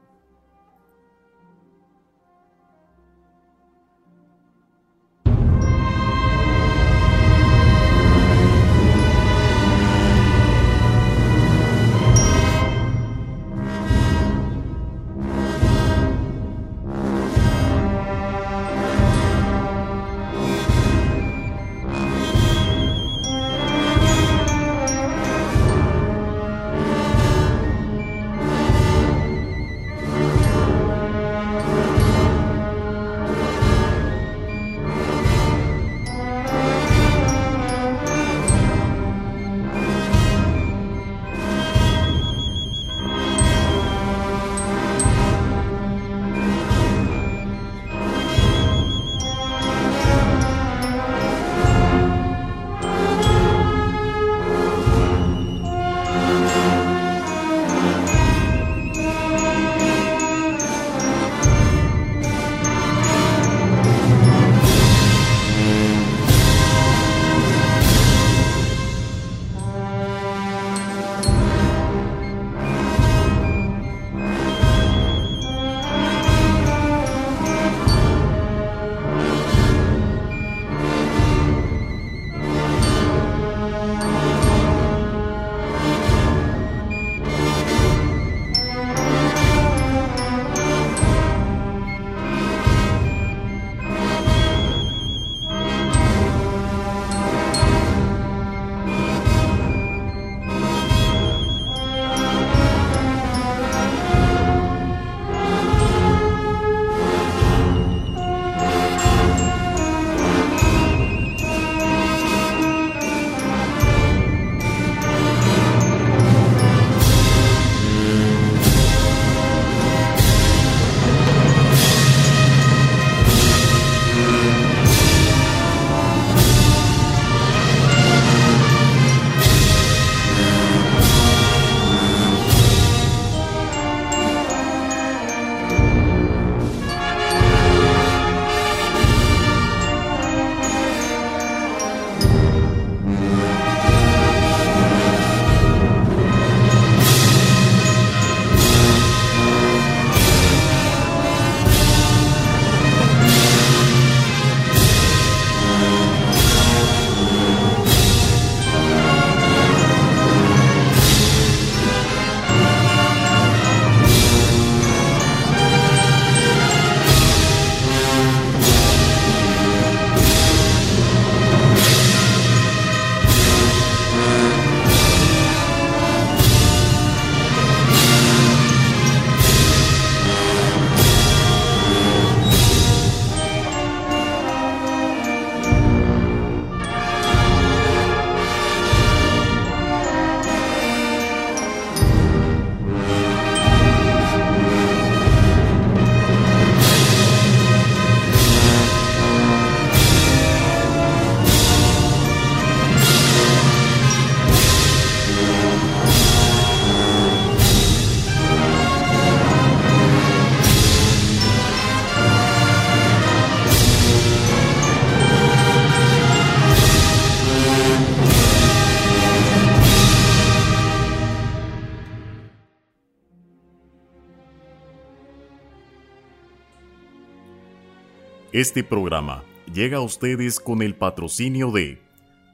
Este 228.54 228.84
programa 228.84 229.42
llega 229.74 229.96
a 229.96 230.00
ustedes 230.00 230.60
con 230.60 230.80
el 230.80 230.94
patrocinio 230.94 231.72
de 231.72 232.00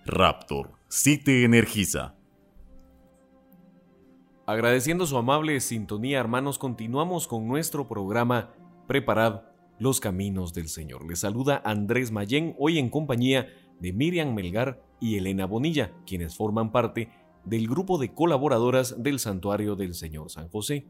Raptor, 0.07 0.71
si 0.89 1.19
te 1.19 1.45
energiza. 1.45 2.15
Agradeciendo 4.47 5.05
su 5.05 5.19
amable 5.19 5.61
sintonía, 5.61 6.19
hermanos, 6.19 6.59
continuamos 6.59 7.29
con 7.29 7.47
nuestro 7.47 7.87
programa 7.87 8.49
Preparad 8.87 9.43
los 9.79 10.01
caminos 10.01 10.55
del 10.55 10.69
Señor. 10.69 11.07
Les 11.07 11.21
saluda 11.21 11.61
Andrés 11.67 12.11
Mayén, 12.13 12.57
hoy 12.59 12.79
en 12.79 12.89
compañía 12.89 13.49
de 13.79 13.93
Miriam 13.93 14.33
Melgar 14.33 14.83
y 15.03 15.19
Elena 15.19 15.45
Bonilla, 15.45 15.93
quienes 16.07 16.35
forman 16.35 16.73
parte 16.73 17.11
del 17.45 17.69
grupo 17.69 17.99
de 17.99 18.15
colaboradoras 18.15 19.03
del 19.03 19.19
Santuario 19.19 19.77
del 19.77 19.93
Señor 19.93 20.31
San 20.31 20.49
José. 20.49 20.87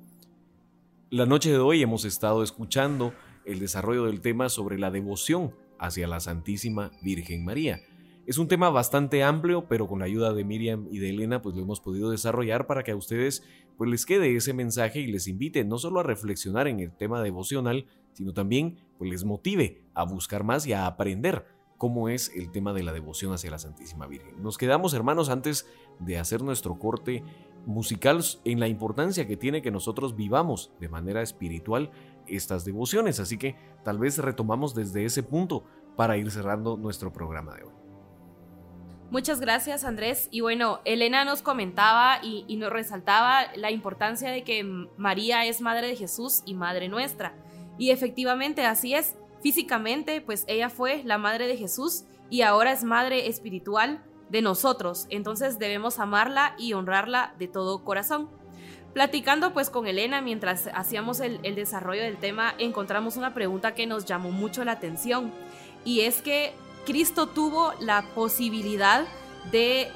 La 1.11 1.27
noche 1.27 1.51
de 1.51 1.59
hoy 1.59 1.83
hemos 1.83 2.05
estado 2.05 2.45
escuchando 2.45 3.13
el 3.51 3.59
desarrollo 3.59 4.05
del 4.07 4.21
tema 4.21 4.49
sobre 4.49 4.79
la 4.79 4.91
devoción 4.91 5.55
hacia 5.79 6.07
la 6.07 6.21
Santísima 6.21 6.91
Virgen 7.03 7.45
María. 7.45 7.81
Es 8.27 8.39
un 8.39 8.49
tema 8.49 8.71
bastante 8.71 9.25
amplio, 9.25 9.67
pero 9.67 9.89
con 9.89 9.99
la 9.99 10.05
ayuda 10.05 10.33
de 10.33 10.45
Miriam 10.45 10.87
y 10.91 10.99
de 10.99 11.11
Elena, 11.11 11.43
pues 11.43 11.57
lo 11.57 11.63
hemos 11.63 11.81
podido 11.81 12.11
desarrollar 12.11 12.67
para 12.67 12.83
que 12.85 12.93
a 12.93 12.97
ustedes 12.97 13.43
pues 13.77 13.91
les 13.91 14.07
quede 14.07 14.37
ese 14.37 14.53
mensaje 14.53 15.01
y 15.01 15.07
les 15.07 15.27
invite 15.27 15.65
no 15.65 15.79
solo 15.79 16.01
a 16.01 16.03
reflexionar 16.03 16.69
en 16.69 16.81
el 16.81 16.93
tema 16.93 17.23
devocional, 17.23 17.87
sino 18.13 18.33
también 18.33 18.79
pues 18.99 19.11
les 19.11 19.25
motive 19.25 19.83
a 19.95 20.05
buscar 20.05 20.45
más 20.45 20.67
y 20.67 20.75
a 20.75 20.87
aprender 20.87 21.47
cómo 21.79 22.11
es 22.11 22.31
el 22.37 22.51
tema 22.51 22.75
de 22.75 22.83
la 22.83 22.93
devoción 22.93 23.33
hacia 23.33 23.51
la 23.51 23.59
Santísima 23.59 24.07
Virgen. 24.07 24.43
Nos 24.43 24.59
quedamos, 24.59 24.93
hermanos, 24.93 25.31
antes 25.31 25.67
de 25.99 26.19
hacer 26.19 26.43
nuestro 26.43 26.79
corte 26.79 27.25
musical 27.65 28.23
en 28.45 28.61
la 28.61 28.69
importancia 28.69 29.27
que 29.27 29.39
tiene 29.39 29.63
que 29.63 29.71
nosotros 29.71 30.15
vivamos 30.15 30.73
de 30.79 30.91
manera 30.91 31.23
espiritual 31.23 31.91
estas 32.31 32.65
devociones. 32.65 33.21
Así 33.21 33.39
que 33.39 33.57
tal 33.85 33.99
vez 33.99 34.19
retomamos 34.19 34.75
desde 34.75 35.05
ese 35.05 35.23
punto 35.23 35.65
para 35.97 36.17
ir 36.17 36.31
cerrando 36.31 36.77
nuestro 36.77 37.13
programa 37.13 37.55
de 37.55 37.65
hoy. 37.65 37.81
Muchas 39.11 39.41
gracias 39.41 39.85
Andrés. 39.85 40.29
Y 40.31 40.41
bueno, 40.41 40.81
Elena 40.85 41.25
nos 41.25 41.43
comentaba 41.43 42.21
y, 42.23 42.57
nos 42.57 42.71
resaltaba 42.71 43.47
la 43.57 43.73
importancia 43.73 44.31
de 44.31 44.45
que 44.45 44.63
María 44.97 45.45
es 45.47 45.61
Madre 45.61 45.89
de 45.89 45.97
Jesús 45.97 46.43
y 46.47 46.55
Madre 46.55 46.89
nuestra. 46.89 47.35
Y 47.77 47.91
efectivamente 47.91 48.65
así 48.65 48.95
es. 48.95 49.17
Físicamente, 49.43 50.21
pues 50.21 50.45
ella 50.47 50.71
fue 50.71 51.03
la 51.05 51.19
Madre 51.19 51.49
de 51.49 51.57
Jesús 51.57 52.05
y 52.29 52.43
ahora 52.43 52.71
es 52.71 52.85
Madre 52.85 53.27
espiritual 53.27 54.05
de 54.29 54.43
nosotros. 54.43 55.07
Entonces 55.11 55.59
debemos 55.59 55.99
amarla 55.99 56.55
y 56.57 56.75
honrarla 56.75 57.35
de 57.39 57.49
todo 57.49 57.85
corazón. 57.85 58.31
Platicando 58.93 59.53
pues 59.53 59.71
con 59.71 59.87
Elena 59.87 60.21
mientras 60.21 60.69
hacíamos 60.75 61.21
el, 61.21 61.41
desarrollo 61.55 62.03
del 62.03 62.17
tema, 62.17 62.55
encontramos 62.59 63.17
una 63.17 63.35
pregunta 63.35 63.75
que 63.75 63.87
nos 63.87 64.05
llamó 64.05 64.33
mucho 64.33 64.65
la 64.65 64.73
atención 64.73 65.33
y 65.85 66.01
es 66.01 66.23
que 66.23 66.53
Cristo 66.87 67.29
tuvo 67.29 67.73
la 67.79 68.03
posibilidad 68.15 69.05
de 69.53 69.89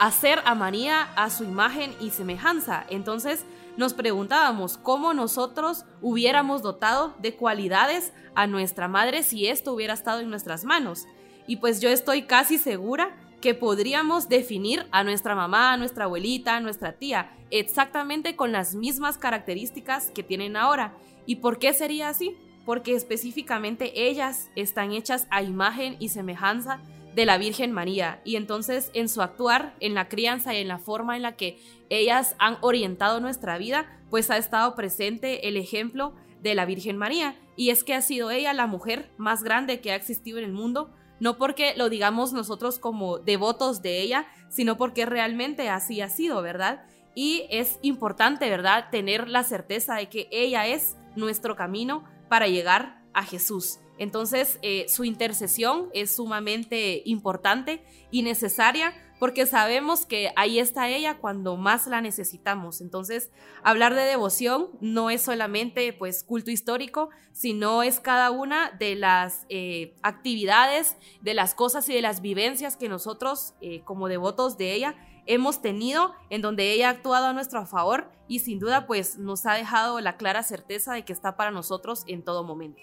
hacer 0.00 0.40
a 0.44 0.54
María 0.56 1.02
a 1.14 1.30
su 1.30 1.44
imagen 1.44 1.94
y 2.00 2.10
semejanza. 2.10 2.84
Entonces 2.88 3.44
nos 3.76 3.94
preguntábamos 3.94 4.78
cómo 4.78 5.14
nosotros 5.14 5.84
hubiéramos 6.00 6.62
dotado 6.62 7.14
de 7.20 7.36
cualidades 7.36 8.12
a 8.34 8.48
nuestra 8.48 8.88
madre 8.88 9.22
si 9.22 9.46
esto 9.46 9.72
hubiera 9.72 9.94
estado 9.94 10.20
en 10.20 10.30
nuestras 10.30 10.64
manos. 10.64 11.06
Y 11.46 11.58
pues 11.58 11.80
yo 11.80 11.88
estoy 11.88 12.22
casi 12.22 12.58
segura 12.58 13.14
que 13.40 13.54
podríamos 13.54 14.28
definir 14.28 14.86
a 14.90 15.04
nuestra 15.04 15.34
mamá, 15.34 15.76
nuestra 15.76 16.04
abuelita, 16.04 16.60
nuestra 16.60 16.92
tía, 16.92 17.32
exactamente 17.50 18.36
con 18.36 18.52
las 18.52 18.74
mismas 18.74 19.18
características 19.18 20.10
que 20.10 20.22
tienen 20.22 20.56
ahora. 20.56 20.94
¿Y 21.26 21.36
por 21.36 21.58
qué 21.58 21.72
sería 21.72 22.08
así? 22.08 22.36
Porque 22.64 22.94
específicamente 22.94 24.08
ellas 24.08 24.50
están 24.56 24.92
hechas 24.92 25.26
a 25.30 25.42
imagen 25.42 25.96
y 26.00 26.08
semejanza 26.08 26.80
de 27.14 27.24
la 27.24 27.38
Virgen 27.38 27.72
María 27.72 28.20
y 28.24 28.36
entonces 28.36 28.90
en 28.92 29.08
su 29.08 29.22
actuar, 29.22 29.74
en 29.80 29.94
la 29.94 30.08
crianza 30.08 30.54
y 30.54 30.58
en 30.58 30.68
la 30.68 30.78
forma 30.78 31.16
en 31.16 31.22
la 31.22 31.36
que 31.36 31.58
ellas 31.88 32.36
han 32.38 32.58
orientado 32.60 33.20
nuestra 33.20 33.56
vida, 33.56 33.86
pues 34.10 34.30
ha 34.30 34.36
estado 34.36 34.74
presente 34.74 35.48
el 35.48 35.56
ejemplo 35.56 36.14
de 36.42 36.54
la 36.54 36.66
Virgen 36.66 36.98
María 36.98 37.34
y 37.56 37.70
es 37.70 37.84
que 37.84 37.94
ha 37.94 38.02
sido 38.02 38.30
ella 38.30 38.52
la 38.52 38.66
mujer 38.66 39.10
más 39.16 39.42
grande 39.42 39.80
que 39.80 39.92
ha 39.92 39.94
existido 39.94 40.38
en 40.38 40.44
el 40.44 40.52
mundo, 40.52 40.90
no 41.20 41.38
porque 41.38 41.74
lo 41.76 41.88
digamos 41.88 42.32
nosotros 42.32 42.78
como 42.78 43.18
devotos 43.18 43.82
de 43.82 44.00
ella, 44.00 44.26
sino 44.48 44.76
porque 44.76 45.06
realmente 45.06 45.68
así 45.68 46.00
ha 46.00 46.08
sido, 46.08 46.42
¿verdad? 46.42 46.84
Y 47.14 47.46
es 47.50 47.78
importante, 47.82 48.50
¿verdad?, 48.50 48.88
tener 48.90 49.28
la 49.28 49.42
certeza 49.42 49.94
de 49.96 50.08
que 50.08 50.28
ella 50.30 50.66
es 50.66 50.96
nuestro 51.14 51.56
camino 51.56 52.04
para 52.28 52.46
llegar 52.48 53.02
a 53.14 53.22
Jesús. 53.22 53.78
Entonces, 53.98 54.58
eh, 54.62 54.86
su 54.88 55.04
intercesión 55.04 55.88
es 55.92 56.14
sumamente 56.16 57.02
importante 57.04 57.82
y 58.10 58.22
necesaria 58.22 58.94
porque 59.18 59.46
sabemos 59.46 60.04
que 60.04 60.30
ahí 60.36 60.58
está 60.58 60.88
ella 60.88 61.18
cuando 61.18 61.56
más 61.56 61.86
la 61.86 62.00
necesitamos. 62.00 62.80
Entonces, 62.80 63.30
hablar 63.62 63.94
de 63.94 64.02
devoción 64.02 64.68
no 64.80 65.10
es 65.10 65.22
solamente 65.22 65.92
pues 65.92 66.22
culto 66.22 66.50
histórico, 66.50 67.08
sino 67.32 67.82
es 67.82 67.98
cada 67.98 68.30
una 68.30 68.70
de 68.72 68.94
las 68.94 69.46
eh, 69.48 69.94
actividades, 70.02 70.96
de 71.22 71.34
las 71.34 71.54
cosas 71.54 71.88
y 71.88 71.94
de 71.94 72.02
las 72.02 72.20
vivencias 72.20 72.76
que 72.76 72.88
nosotros 72.88 73.54
eh, 73.60 73.80
como 73.84 74.08
devotos 74.08 74.58
de 74.58 74.74
ella 74.74 74.96
hemos 75.24 75.60
tenido, 75.60 76.12
en 76.30 76.40
donde 76.42 76.72
ella 76.72 76.88
ha 76.88 76.92
actuado 76.92 77.26
a 77.26 77.32
nuestro 77.32 77.66
favor 77.66 78.10
y 78.28 78.40
sin 78.40 78.58
duda 78.58 78.86
pues 78.86 79.18
nos 79.18 79.44
ha 79.46 79.54
dejado 79.54 80.00
la 80.00 80.16
clara 80.16 80.42
certeza 80.42 80.94
de 80.94 81.04
que 81.04 81.12
está 81.12 81.36
para 81.36 81.50
nosotros 81.50 82.04
en 82.06 82.22
todo 82.22 82.44
momento. 82.44 82.80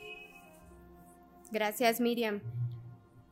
Gracias 1.54 2.02
Miriam. 2.02 2.42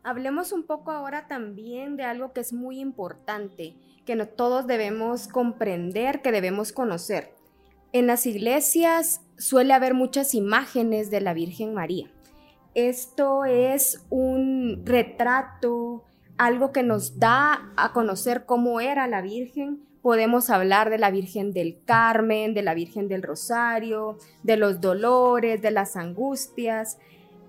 Hablemos 0.03 0.51
un 0.51 0.61
poco 0.61 0.91
ahora 0.91 1.27
también 1.27 1.97
de 1.97 2.03
algo 2.03 2.33
que 2.33 2.41
es 2.41 2.53
muy 2.53 2.79
importante, 2.79 3.73
que 4.05 4.15
no 4.15 4.27
todos 4.27 4.67
debemos 4.67 5.27
comprender, 5.27 6.21
que 6.21 6.31
debemos 6.31 6.71
conocer. 6.71 7.33
En 7.93 8.05
las 8.05 8.27
iglesias 8.27 9.21
suele 9.39 9.73
haber 9.73 9.95
muchas 9.95 10.35
imágenes 10.35 11.09
de 11.09 11.19
la 11.19 11.33
Virgen 11.33 11.73
María. 11.73 12.11
Esto 12.75 13.43
es 13.43 14.05
un 14.11 14.83
retrato, 14.85 16.03
algo 16.37 16.71
que 16.71 16.83
nos 16.83 17.17
da 17.17 17.73
a 17.75 17.91
conocer 17.91 18.45
cómo 18.45 18.81
era 18.81 19.07
la 19.07 19.23
Virgen. 19.23 19.81
Podemos 20.03 20.51
hablar 20.51 20.91
de 20.91 20.99
la 20.99 21.09
Virgen 21.09 21.53
del 21.53 21.79
Carmen, 21.85 22.53
de 22.53 22.61
la 22.61 22.75
Virgen 22.75 23.07
del 23.07 23.23
Rosario, 23.23 24.19
de 24.43 24.57
los 24.57 24.79
dolores, 24.79 25.63
de 25.63 25.71
las 25.71 25.95
angustias. 25.95 26.99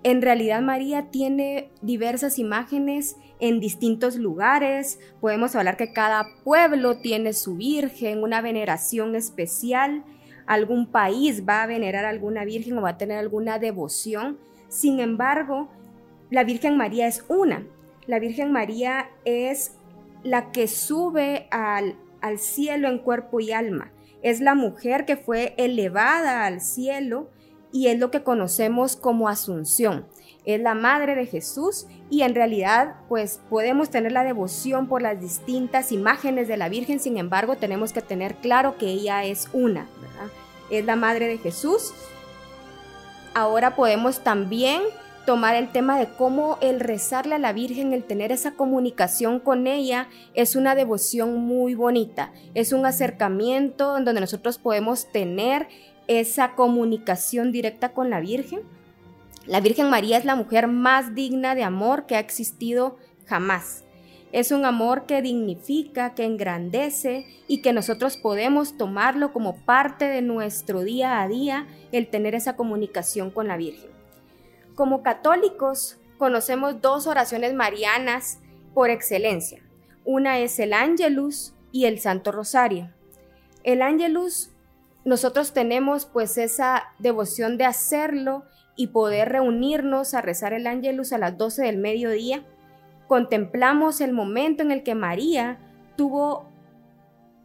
En 0.03 0.21
realidad 0.21 0.61
María 0.61 1.11
tiene 1.11 1.69
diversas 1.81 2.37
imágenes 2.37 3.15
en 3.39 3.61
distintos 3.61 4.17
lugares. 4.17 4.99
Podemos 5.21 5.55
hablar 5.55 5.77
que 5.77 5.93
cada 5.93 6.27
pueblo 6.43 6.97
tiene 6.97 7.31
su 7.31 7.55
virgen, 7.55 8.21
una 8.21 8.41
veneración 8.41 9.15
especial. 9.15 10.03
Algún 10.45 10.87
país 10.87 11.47
va 11.47 11.63
a 11.63 11.67
venerar 11.67 12.03
a 12.03 12.09
alguna 12.09 12.43
virgen 12.43 12.77
o 12.77 12.81
va 12.81 12.89
a 12.89 12.97
tener 12.97 13.17
alguna 13.17 13.59
devoción. 13.59 14.39
Sin 14.67 14.99
embargo, 14.99 15.69
la 16.29 16.43
Virgen 16.43 16.75
María 16.75 17.07
es 17.07 17.23
una. 17.29 17.65
La 18.05 18.19
Virgen 18.19 18.51
María 18.51 19.09
es 19.23 19.77
la 20.23 20.51
que 20.51 20.67
sube 20.67 21.47
al, 21.51 21.95
al 22.19 22.39
cielo 22.39 22.89
en 22.89 22.97
cuerpo 22.97 23.39
y 23.39 23.53
alma. 23.53 23.93
Es 24.21 24.41
la 24.41 24.55
mujer 24.55 25.05
que 25.05 25.15
fue 25.15 25.53
elevada 25.57 26.45
al 26.45 26.59
cielo 26.59 27.29
y 27.73 27.87
es 27.87 27.99
lo 27.99 28.11
que 28.11 28.23
conocemos 28.23 28.95
como 28.95 29.27
Asunción. 29.27 30.05
Es 30.45 30.61
la 30.61 30.75
madre 30.75 31.15
de 31.15 31.25
Jesús 31.25 31.87
y 32.09 32.21
en 32.21 32.35
realidad 32.35 32.95
pues 33.09 33.41
podemos 33.49 33.89
tener 33.89 34.11
la 34.11 34.23
devoción 34.23 34.87
por 34.87 35.01
las 35.01 35.19
distintas 35.19 35.91
imágenes 35.91 36.47
de 36.47 36.55
la 36.55 36.69
Virgen, 36.69 36.99
sin 36.99 37.17
embargo 37.17 37.55
tenemos 37.55 37.91
que 37.91 38.01
tener 38.01 38.35
claro 38.35 38.77
que 38.77 38.87
ella 38.87 39.25
es 39.25 39.49
una, 39.53 39.87
es 40.69 40.85
la 40.85 40.95
madre 40.95 41.27
de 41.27 41.39
Jesús. 41.39 41.93
Ahora 43.33 43.75
podemos 43.75 44.19
también 44.19 44.83
tomar 45.25 45.55
el 45.55 45.71
tema 45.71 45.97
de 45.97 46.07
cómo 46.07 46.57
el 46.61 46.79
rezarle 46.79 47.35
a 47.35 47.39
la 47.39 47.53
Virgen, 47.53 47.93
el 47.93 48.03
tener 48.03 48.31
esa 48.31 48.51
comunicación 48.51 49.39
con 49.39 49.65
ella, 49.65 50.09
es 50.35 50.55
una 50.55 50.75
devoción 50.75 51.37
muy 51.37 51.73
bonita, 51.73 52.33
es 52.53 52.73
un 52.73 52.85
acercamiento 52.85 53.97
en 53.97 54.05
donde 54.05 54.21
nosotros 54.21 54.57
podemos 54.57 55.11
tener 55.11 55.67
esa 56.07 56.55
comunicación 56.55 57.51
directa 57.51 57.93
con 57.93 58.09
la 58.09 58.19
Virgen. 58.19 58.61
La 59.45 59.59
Virgen 59.59 59.89
María 59.89 60.17
es 60.17 60.25
la 60.25 60.35
mujer 60.35 60.67
más 60.67 61.15
digna 61.15 61.55
de 61.55 61.63
amor 61.63 62.05
que 62.05 62.15
ha 62.15 62.19
existido 62.19 62.97
jamás. 63.25 63.83
Es 64.31 64.51
un 64.51 64.65
amor 64.65 65.05
que 65.05 65.21
dignifica, 65.21 66.15
que 66.15 66.25
engrandece 66.25 67.27
y 67.47 67.61
que 67.61 67.71
nosotros 67.71 68.17
podemos 68.17 68.77
tomarlo 68.77 69.31
como 69.31 69.55
parte 69.57 70.05
de 70.05 70.23
nuestro 70.23 70.81
día 70.81 71.21
a 71.21 71.27
día, 71.27 71.67
el 71.91 72.07
tener 72.07 72.33
esa 72.33 72.55
comunicación 72.55 73.29
con 73.29 73.47
la 73.47 73.57
Virgen. 73.57 73.91
Como 74.73 75.03
católicos, 75.03 75.97
conocemos 76.17 76.81
dos 76.81 77.05
oraciones 77.05 77.53
marianas 77.53 78.39
por 78.73 78.89
excelencia. 78.89 79.61
Una 80.03 80.39
es 80.39 80.57
el 80.57 80.73
Ángelus 80.73 81.53
y 81.71 81.85
el 81.85 81.99
Santo 81.99 82.31
Rosario. 82.31 82.89
El 83.63 83.81
Ángelus 83.81 84.52
nosotros 85.05 85.53
tenemos 85.53 86.05
pues 86.05 86.37
esa 86.37 86.83
devoción 86.99 87.57
de 87.57 87.65
hacerlo 87.65 88.45
y 88.75 88.87
poder 88.87 89.29
reunirnos 89.29 90.13
a 90.13 90.21
rezar 90.21 90.53
el 90.53 90.65
ángelus 90.65 91.13
a 91.13 91.17
las 91.17 91.37
12 91.37 91.63
del 91.63 91.77
mediodía, 91.77 92.45
contemplamos 93.07 94.01
el 94.01 94.13
momento 94.13 94.63
en 94.63 94.71
el 94.71 94.83
que 94.83 94.95
María 94.95 95.59
tuvo 95.95 96.49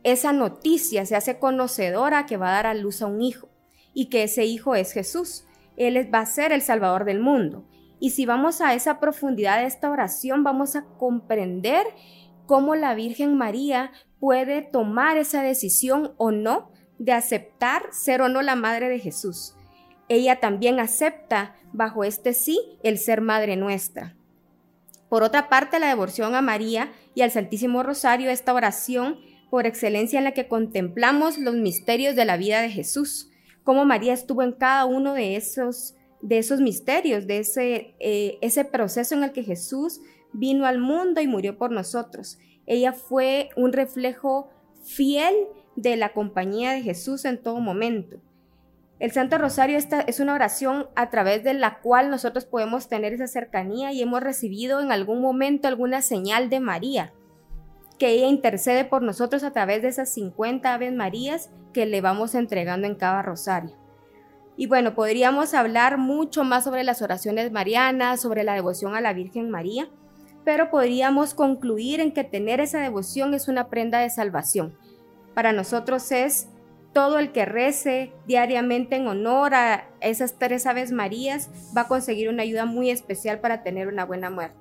esa 0.04 0.32
noticia, 0.32 1.04
se 1.04 1.16
hace 1.16 1.38
conocedora 1.38 2.26
que 2.26 2.36
va 2.36 2.48
a 2.48 2.52
dar 2.52 2.66
a 2.66 2.74
luz 2.74 3.02
a 3.02 3.06
un 3.06 3.20
hijo 3.20 3.48
y 3.92 4.06
que 4.06 4.22
ese 4.22 4.44
hijo 4.44 4.74
es 4.74 4.92
Jesús. 4.92 5.44
Él 5.76 6.12
va 6.12 6.20
a 6.20 6.26
ser 6.26 6.52
el 6.52 6.62
Salvador 6.62 7.04
del 7.04 7.20
mundo. 7.20 7.64
Y 8.00 8.10
si 8.10 8.26
vamos 8.26 8.60
a 8.60 8.74
esa 8.74 9.00
profundidad 9.00 9.58
de 9.58 9.66
esta 9.66 9.90
oración, 9.90 10.44
vamos 10.44 10.76
a 10.76 10.84
comprender 10.98 11.84
cómo 12.46 12.76
la 12.76 12.94
Virgen 12.94 13.36
María 13.36 13.90
puede 14.20 14.62
tomar 14.62 15.16
esa 15.16 15.42
decisión 15.42 16.14
o 16.16 16.30
no 16.30 16.70
de 16.98 17.12
aceptar 17.12 17.82
ser 17.92 18.22
o 18.22 18.28
no 18.28 18.42
la 18.42 18.56
madre 18.56 18.88
de 18.88 18.98
Jesús. 18.98 19.54
Ella 20.08 20.40
también 20.40 20.80
acepta 20.80 21.54
bajo 21.72 22.04
este 22.04 22.32
sí 22.32 22.58
el 22.82 22.98
ser 22.98 23.20
madre 23.20 23.56
nuestra. 23.56 24.16
Por 25.08 25.22
otra 25.22 25.48
parte, 25.48 25.78
la 25.78 25.88
devoción 25.88 26.34
a 26.34 26.42
María 26.42 26.92
y 27.14 27.22
al 27.22 27.30
Santísimo 27.30 27.82
Rosario, 27.82 28.30
esta 28.30 28.52
oración 28.52 29.18
por 29.50 29.66
excelencia 29.66 30.18
en 30.18 30.24
la 30.24 30.32
que 30.32 30.48
contemplamos 30.48 31.38
los 31.38 31.54
misterios 31.54 32.14
de 32.14 32.26
la 32.26 32.36
vida 32.36 32.60
de 32.60 32.70
Jesús, 32.70 33.30
cómo 33.64 33.84
María 33.84 34.12
estuvo 34.12 34.42
en 34.42 34.52
cada 34.52 34.84
uno 34.84 35.14
de 35.14 35.36
esos, 35.36 35.94
de 36.20 36.38
esos 36.38 36.60
misterios, 36.60 37.26
de 37.26 37.38
ese, 37.38 37.94
eh, 38.00 38.38
ese 38.42 38.64
proceso 38.64 39.14
en 39.14 39.24
el 39.24 39.32
que 39.32 39.42
Jesús 39.42 40.00
vino 40.32 40.66
al 40.66 40.78
mundo 40.78 41.20
y 41.22 41.26
murió 41.26 41.56
por 41.56 41.70
nosotros. 41.70 42.38
Ella 42.66 42.92
fue 42.92 43.48
un 43.56 43.72
reflejo 43.72 44.50
fiel 44.84 45.34
de 45.82 45.96
la 45.96 46.12
compañía 46.12 46.72
de 46.72 46.82
Jesús 46.82 47.24
en 47.24 47.40
todo 47.40 47.60
momento. 47.60 48.18
El 48.98 49.12
Santo 49.12 49.38
Rosario 49.38 49.78
es 49.78 50.18
una 50.18 50.34
oración 50.34 50.88
a 50.96 51.08
través 51.08 51.44
de 51.44 51.54
la 51.54 51.78
cual 51.78 52.10
nosotros 52.10 52.44
podemos 52.46 52.88
tener 52.88 53.12
esa 53.12 53.28
cercanía 53.28 53.92
y 53.92 54.02
hemos 54.02 54.20
recibido 54.20 54.80
en 54.80 54.90
algún 54.90 55.20
momento 55.20 55.68
alguna 55.68 56.02
señal 56.02 56.50
de 56.50 56.58
María, 56.58 57.12
que 57.96 58.08
ella 58.08 58.26
intercede 58.26 58.84
por 58.84 59.02
nosotros 59.02 59.44
a 59.44 59.52
través 59.52 59.82
de 59.82 59.88
esas 59.88 60.08
50 60.12 60.74
Aves 60.74 60.92
Marías 60.92 61.50
que 61.72 61.86
le 61.86 62.00
vamos 62.00 62.34
entregando 62.34 62.88
en 62.88 62.96
cada 62.96 63.22
rosario. 63.22 63.76
Y 64.56 64.66
bueno, 64.66 64.96
podríamos 64.96 65.54
hablar 65.54 65.98
mucho 65.98 66.42
más 66.42 66.64
sobre 66.64 66.82
las 66.82 67.00
oraciones 67.00 67.52
marianas, 67.52 68.20
sobre 68.20 68.42
la 68.42 68.54
devoción 68.54 68.96
a 68.96 69.00
la 69.00 69.12
Virgen 69.12 69.48
María, 69.48 69.88
pero 70.44 70.70
podríamos 70.70 71.34
concluir 71.34 72.00
en 72.00 72.10
que 72.10 72.24
tener 72.24 72.58
esa 72.58 72.80
devoción 72.80 73.32
es 73.34 73.46
una 73.46 73.68
prenda 73.68 74.00
de 74.00 74.10
salvación. 74.10 74.76
Para 75.38 75.52
nosotros 75.52 76.10
es 76.10 76.48
todo 76.92 77.20
el 77.20 77.30
que 77.30 77.44
rece 77.44 78.12
diariamente 78.26 78.96
en 78.96 79.06
honor 79.06 79.54
a 79.54 79.88
esas 80.00 80.36
tres 80.36 80.66
Aves 80.66 80.90
Marías 80.90 81.48
va 81.76 81.82
a 81.82 81.86
conseguir 81.86 82.28
una 82.28 82.42
ayuda 82.42 82.64
muy 82.64 82.90
especial 82.90 83.38
para 83.38 83.62
tener 83.62 83.86
una 83.86 84.04
buena 84.04 84.30
muerte. 84.30 84.56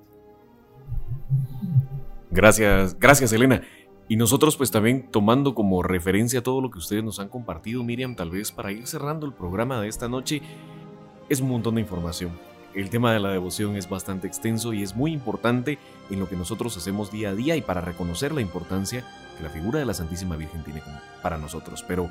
Gracias, 2.30 2.96
gracias 3.00 3.34
Elena. 3.34 3.64
Y 4.08 4.18
nosotros 4.18 4.56
pues 4.56 4.70
también 4.70 5.10
tomando 5.10 5.56
como 5.56 5.82
referencia 5.82 6.44
todo 6.44 6.62
lo 6.62 6.70
que 6.70 6.78
ustedes 6.78 7.04
nos 7.04 7.20
han 7.20 7.30
compartido, 7.30 7.84
Miriam, 7.84 8.16
tal 8.16 8.30
vez 8.30 8.52
para 8.52 8.72
ir 8.72 8.86
cerrando 8.86 9.26
el 9.26 9.34
programa 9.34 9.82
de 9.82 9.88
esta 9.88 10.08
noche, 10.08 10.44
es 11.28 11.42
un 11.42 11.50
montón 11.50 11.74
de 11.74 11.82
información. 11.82 12.30
El 12.78 12.92
tema 12.92 13.12
de 13.12 13.20
la 13.20 13.32
devoción 13.32 13.76
es 13.76 13.90
bastante 13.90 14.28
extenso 14.28 14.72
y 14.72 14.84
es 14.84 14.96
muy 14.96 15.12
importante 15.12 15.80
en 16.12 16.20
lo 16.20 16.30
que 16.30 16.36
nosotros 16.36 16.78
hacemos 16.78 17.12
día 17.12 17.30
a 17.30 17.34
día 17.34 17.56
y 17.56 17.62
para 17.64 17.82
reconocer 17.82 18.32
la 18.32 18.42
importancia 18.42 19.04
que 19.36 19.44
la 19.44 19.50
figura 19.50 19.80
de 19.80 19.86
la 19.86 19.96
Santísima 19.96 20.36
Virgen 20.36 20.64
tiene 20.64 20.84
para 21.24 21.40
nosotros. 21.40 21.84
Pero 21.88 22.08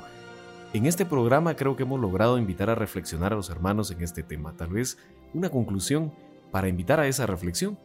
en 0.73 0.85
este 0.85 1.05
programa 1.05 1.55
creo 1.55 1.77
que 1.77 1.83
hemos 1.83 2.01
logrado 2.01 2.37
invitar 2.37 2.69
a 2.69 2.75
reflexionar 2.75 3.31
a 3.31 3.37
los 3.37 3.49
hermanos 3.49 3.91
en 3.91 4.01
este 4.03 4.23
tema. 4.23 4.57
Tal 4.57 4.67
vez 4.67 4.97
una 5.33 5.49
conclusión 5.49 6.11
para 6.51 6.67
invitar 6.67 6.99
a 6.99 7.07
esa 7.07 7.25
reflexión. 7.25 7.79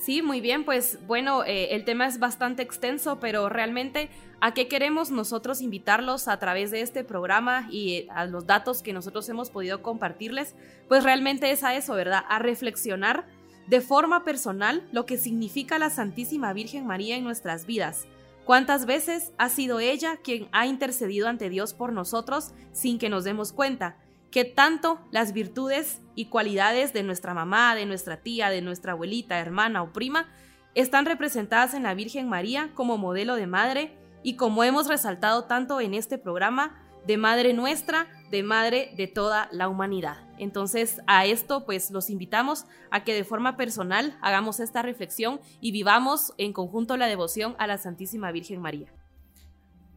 Sí, 0.00 0.22
muy 0.22 0.40
bien, 0.40 0.64
pues 0.64 0.98
bueno, 1.06 1.44
eh, 1.44 1.74
el 1.74 1.84
tema 1.84 2.06
es 2.06 2.18
bastante 2.18 2.62
extenso, 2.62 3.20
pero 3.20 3.50
realmente 3.50 4.08
a 4.40 4.54
qué 4.54 4.66
queremos 4.66 5.10
nosotros 5.10 5.60
invitarlos 5.60 6.26
a 6.26 6.38
través 6.38 6.70
de 6.70 6.80
este 6.80 7.04
programa 7.04 7.68
y 7.70 7.92
eh, 7.92 8.08
a 8.08 8.24
los 8.24 8.46
datos 8.46 8.82
que 8.82 8.94
nosotros 8.94 9.28
hemos 9.28 9.50
podido 9.50 9.82
compartirles, 9.82 10.54
pues 10.88 11.04
realmente 11.04 11.50
es 11.50 11.62
a 11.64 11.74
eso, 11.74 11.94
¿verdad? 11.94 12.24
A 12.30 12.38
reflexionar 12.38 13.26
de 13.66 13.82
forma 13.82 14.24
personal 14.24 14.88
lo 14.90 15.04
que 15.04 15.18
significa 15.18 15.78
la 15.78 15.90
Santísima 15.90 16.54
Virgen 16.54 16.86
María 16.86 17.16
en 17.16 17.24
nuestras 17.24 17.66
vidas. 17.66 18.06
¿Cuántas 18.46 18.86
veces 18.86 19.32
ha 19.36 19.50
sido 19.50 19.80
ella 19.80 20.16
quien 20.16 20.48
ha 20.52 20.66
intercedido 20.66 21.28
ante 21.28 21.50
Dios 21.50 21.74
por 21.74 21.92
nosotros 21.92 22.52
sin 22.72 22.98
que 22.98 23.10
nos 23.10 23.24
demos 23.24 23.52
cuenta? 23.52 23.98
Que 24.30 24.44
tanto 24.44 25.00
las 25.10 25.32
virtudes 25.32 26.00
y 26.14 26.26
cualidades 26.26 26.92
de 26.92 27.02
nuestra 27.02 27.34
mamá, 27.34 27.74
de 27.74 27.86
nuestra 27.86 28.18
tía, 28.18 28.50
de 28.50 28.62
nuestra 28.62 28.92
abuelita, 28.92 29.38
hermana 29.38 29.82
o 29.82 29.92
prima 29.92 30.28
están 30.74 31.06
representadas 31.06 31.74
en 31.74 31.82
la 31.82 31.94
Virgen 31.94 32.28
María 32.28 32.70
como 32.74 32.96
modelo 32.96 33.34
de 33.34 33.46
madre 33.46 33.98
y 34.22 34.36
como 34.36 34.64
hemos 34.64 34.86
resaltado 34.86 35.44
tanto 35.44 35.80
en 35.80 35.94
este 35.94 36.18
programa, 36.18 36.86
de 37.06 37.16
madre 37.16 37.54
nuestra, 37.54 38.06
de 38.30 38.42
madre 38.42 38.92
de 38.96 39.06
toda 39.06 39.48
la 39.52 39.68
humanidad. 39.68 40.18
Entonces, 40.38 41.00
a 41.06 41.24
esto 41.24 41.64
pues 41.64 41.90
los 41.90 42.10
invitamos 42.10 42.66
a 42.90 43.04
que 43.04 43.14
de 43.14 43.24
forma 43.24 43.56
personal 43.56 44.18
hagamos 44.20 44.60
esta 44.60 44.82
reflexión 44.82 45.40
y 45.60 45.72
vivamos 45.72 46.34
en 46.36 46.52
conjunto 46.52 46.96
la 46.96 47.06
devoción 47.06 47.56
a 47.58 47.66
la 47.66 47.78
Santísima 47.78 48.30
Virgen 48.32 48.60
María. 48.60 48.92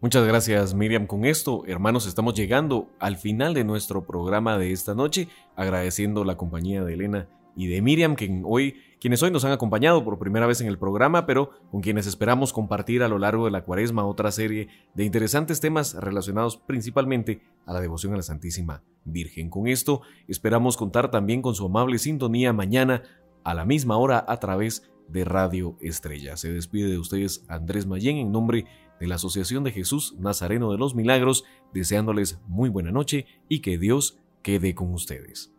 Muchas 0.03 0.27
gracias 0.27 0.73
Miriam. 0.73 1.07
Con 1.07 1.23
esto, 1.23 1.63
hermanos, 1.65 2.07
estamos 2.07 2.33
llegando 2.33 2.89
al 2.99 3.15
final 3.15 3.53
de 3.53 3.63
nuestro 3.63 4.05
programa 4.05 4.57
de 4.57 4.73
esta 4.73 4.93
noche, 4.93 5.29
agradeciendo 5.55 6.25
la 6.25 6.35
compañía 6.35 6.83
de 6.83 6.95
Elena 6.95 7.29
y 7.55 7.67
de 7.67 7.81
Miriam, 7.81 8.17
que 8.17 8.41
hoy, 8.43 8.75
quienes 8.99 9.23
hoy 9.23 9.31
nos 9.31 9.45
han 9.45 9.53
acompañado 9.53 10.03
por 10.03 10.19
primera 10.19 10.45
vez 10.45 10.59
en 10.59 10.67
el 10.67 10.77
programa, 10.77 11.25
pero 11.25 11.51
con 11.71 11.79
quienes 11.79 12.05
esperamos 12.05 12.51
compartir 12.51 13.01
a 13.01 13.07
lo 13.07 13.17
largo 13.17 13.45
de 13.45 13.51
la 13.51 13.63
cuaresma 13.63 14.05
otra 14.05 14.29
serie 14.31 14.67
de 14.93 15.05
interesantes 15.05 15.61
temas 15.61 15.93
relacionados 15.93 16.57
principalmente 16.57 17.39
a 17.65 17.71
la 17.71 17.79
devoción 17.79 18.11
a 18.11 18.17
la 18.17 18.23
Santísima 18.23 18.83
Virgen. 19.05 19.49
Con 19.49 19.67
esto 19.67 20.01
esperamos 20.27 20.75
contar 20.75 21.11
también 21.11 21.41
con 21.41 21.55
su 21.55 21.67
amable 21.67 21.97
sintonía 21.97 22.51
mañana 22.51 23.03
a 23.45 23.53
la 23.53 23.63
misma 23.63 23.95
hora 23.95 24.25
a 24.27 24.37
través 24.41 24.83
de 25.07 25.23
Radio 25.25 25.77
Estrella. 25.79 26.37
Se 26.37 26.51
despide 26.51 26.89
de 26.89 26.97
ustedes 26.97 27.45
Andrés 27.47 27.85
Mayén 27.85 28.17
en 28.17 28.31
nombre 28.31 28.65
de 29.03 29.09
la 29.09 29.15
Asociación 29.15 29.65
de 29.65 29.73
Jesús 29.73 30.15
Nazareno 30.17 30.71
de 30.71 30.77
los 30.77 30.95
Milagros, 30.95 31.43
deseándoles 31.73 32.39
muy 32.47 32.69
buena 32.69 32.89
noche 32.89 33.25
y 33.49 33.59
que 33.59 33.77
Dios 33.77 34.17
quede 34.41 34.73
con 34.75 34.93
ustedes. 34.93 35.51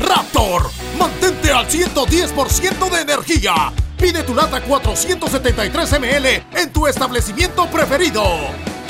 Raptor, 0.00 0.70
mantente 0.98 1.50
al 1.50 1.66
110% 1.66 2.90
de 2.90 3.00
energía. 3.02 3.54
Pide 3.98 4.22
tu 4.22 4.34
lata 4.34 4.62
473 4.62 6.00
ml 6.00 6.26
en 6.58 6.72
tu 6.72 6.86
establecimiento 6.86 7.66
preferido. 7.66 8.24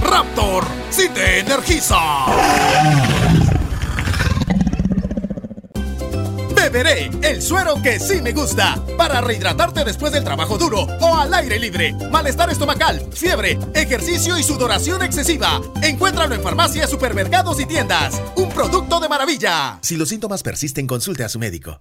Raptor, 0.00 0.64
si 0.90 1.08
te 1.08 1.40
energiza. 1.40 1.98
Beberé 6.62 7.10
el 7.22 7.42
suero 7.42 7.82
que 7.82 7.98
sí 7.98 8.22
me 8.22 8.30
gusta 8.32 8.80
para 8.96 9.20
rehidratarte 9.20 9.84
después 9.84 10.12
del 10.12 10.22
trabajo 10.22 10.58
duro 10.58 10.86
o 11.00 11.16
al 11.16 11.34
aire 11.34 11.58
libre. 11.58 11.92
Malestar 12.08 12.50
estomacal, 12.50 13.04
fiebre, 13.12 13.58
ejercicio 13.74 14.38
y 14.38 14.44
sudoración 14.44 15.02
excesiva. 15.02 15.60
Encuéntralo 15.82 16.36
en 16.36 16.40
farmacias, 16.40 16.88
supermercados 16.88 17.58
y 17.58 17.66
tiendas. 17.66 18.22
Un 18.36 18.48
producto 18.50 19.00
de 19.00 19.08
maravilla. 19.08 19.80
Si 19.82 19.96
los 19.96 20.08
síntomas 20.08 20.44
persisten, 20.44 20.86
consulte 20.86 21.24
a 21.24 21.28
su 21.28 21.40
médico. 21.40 21.80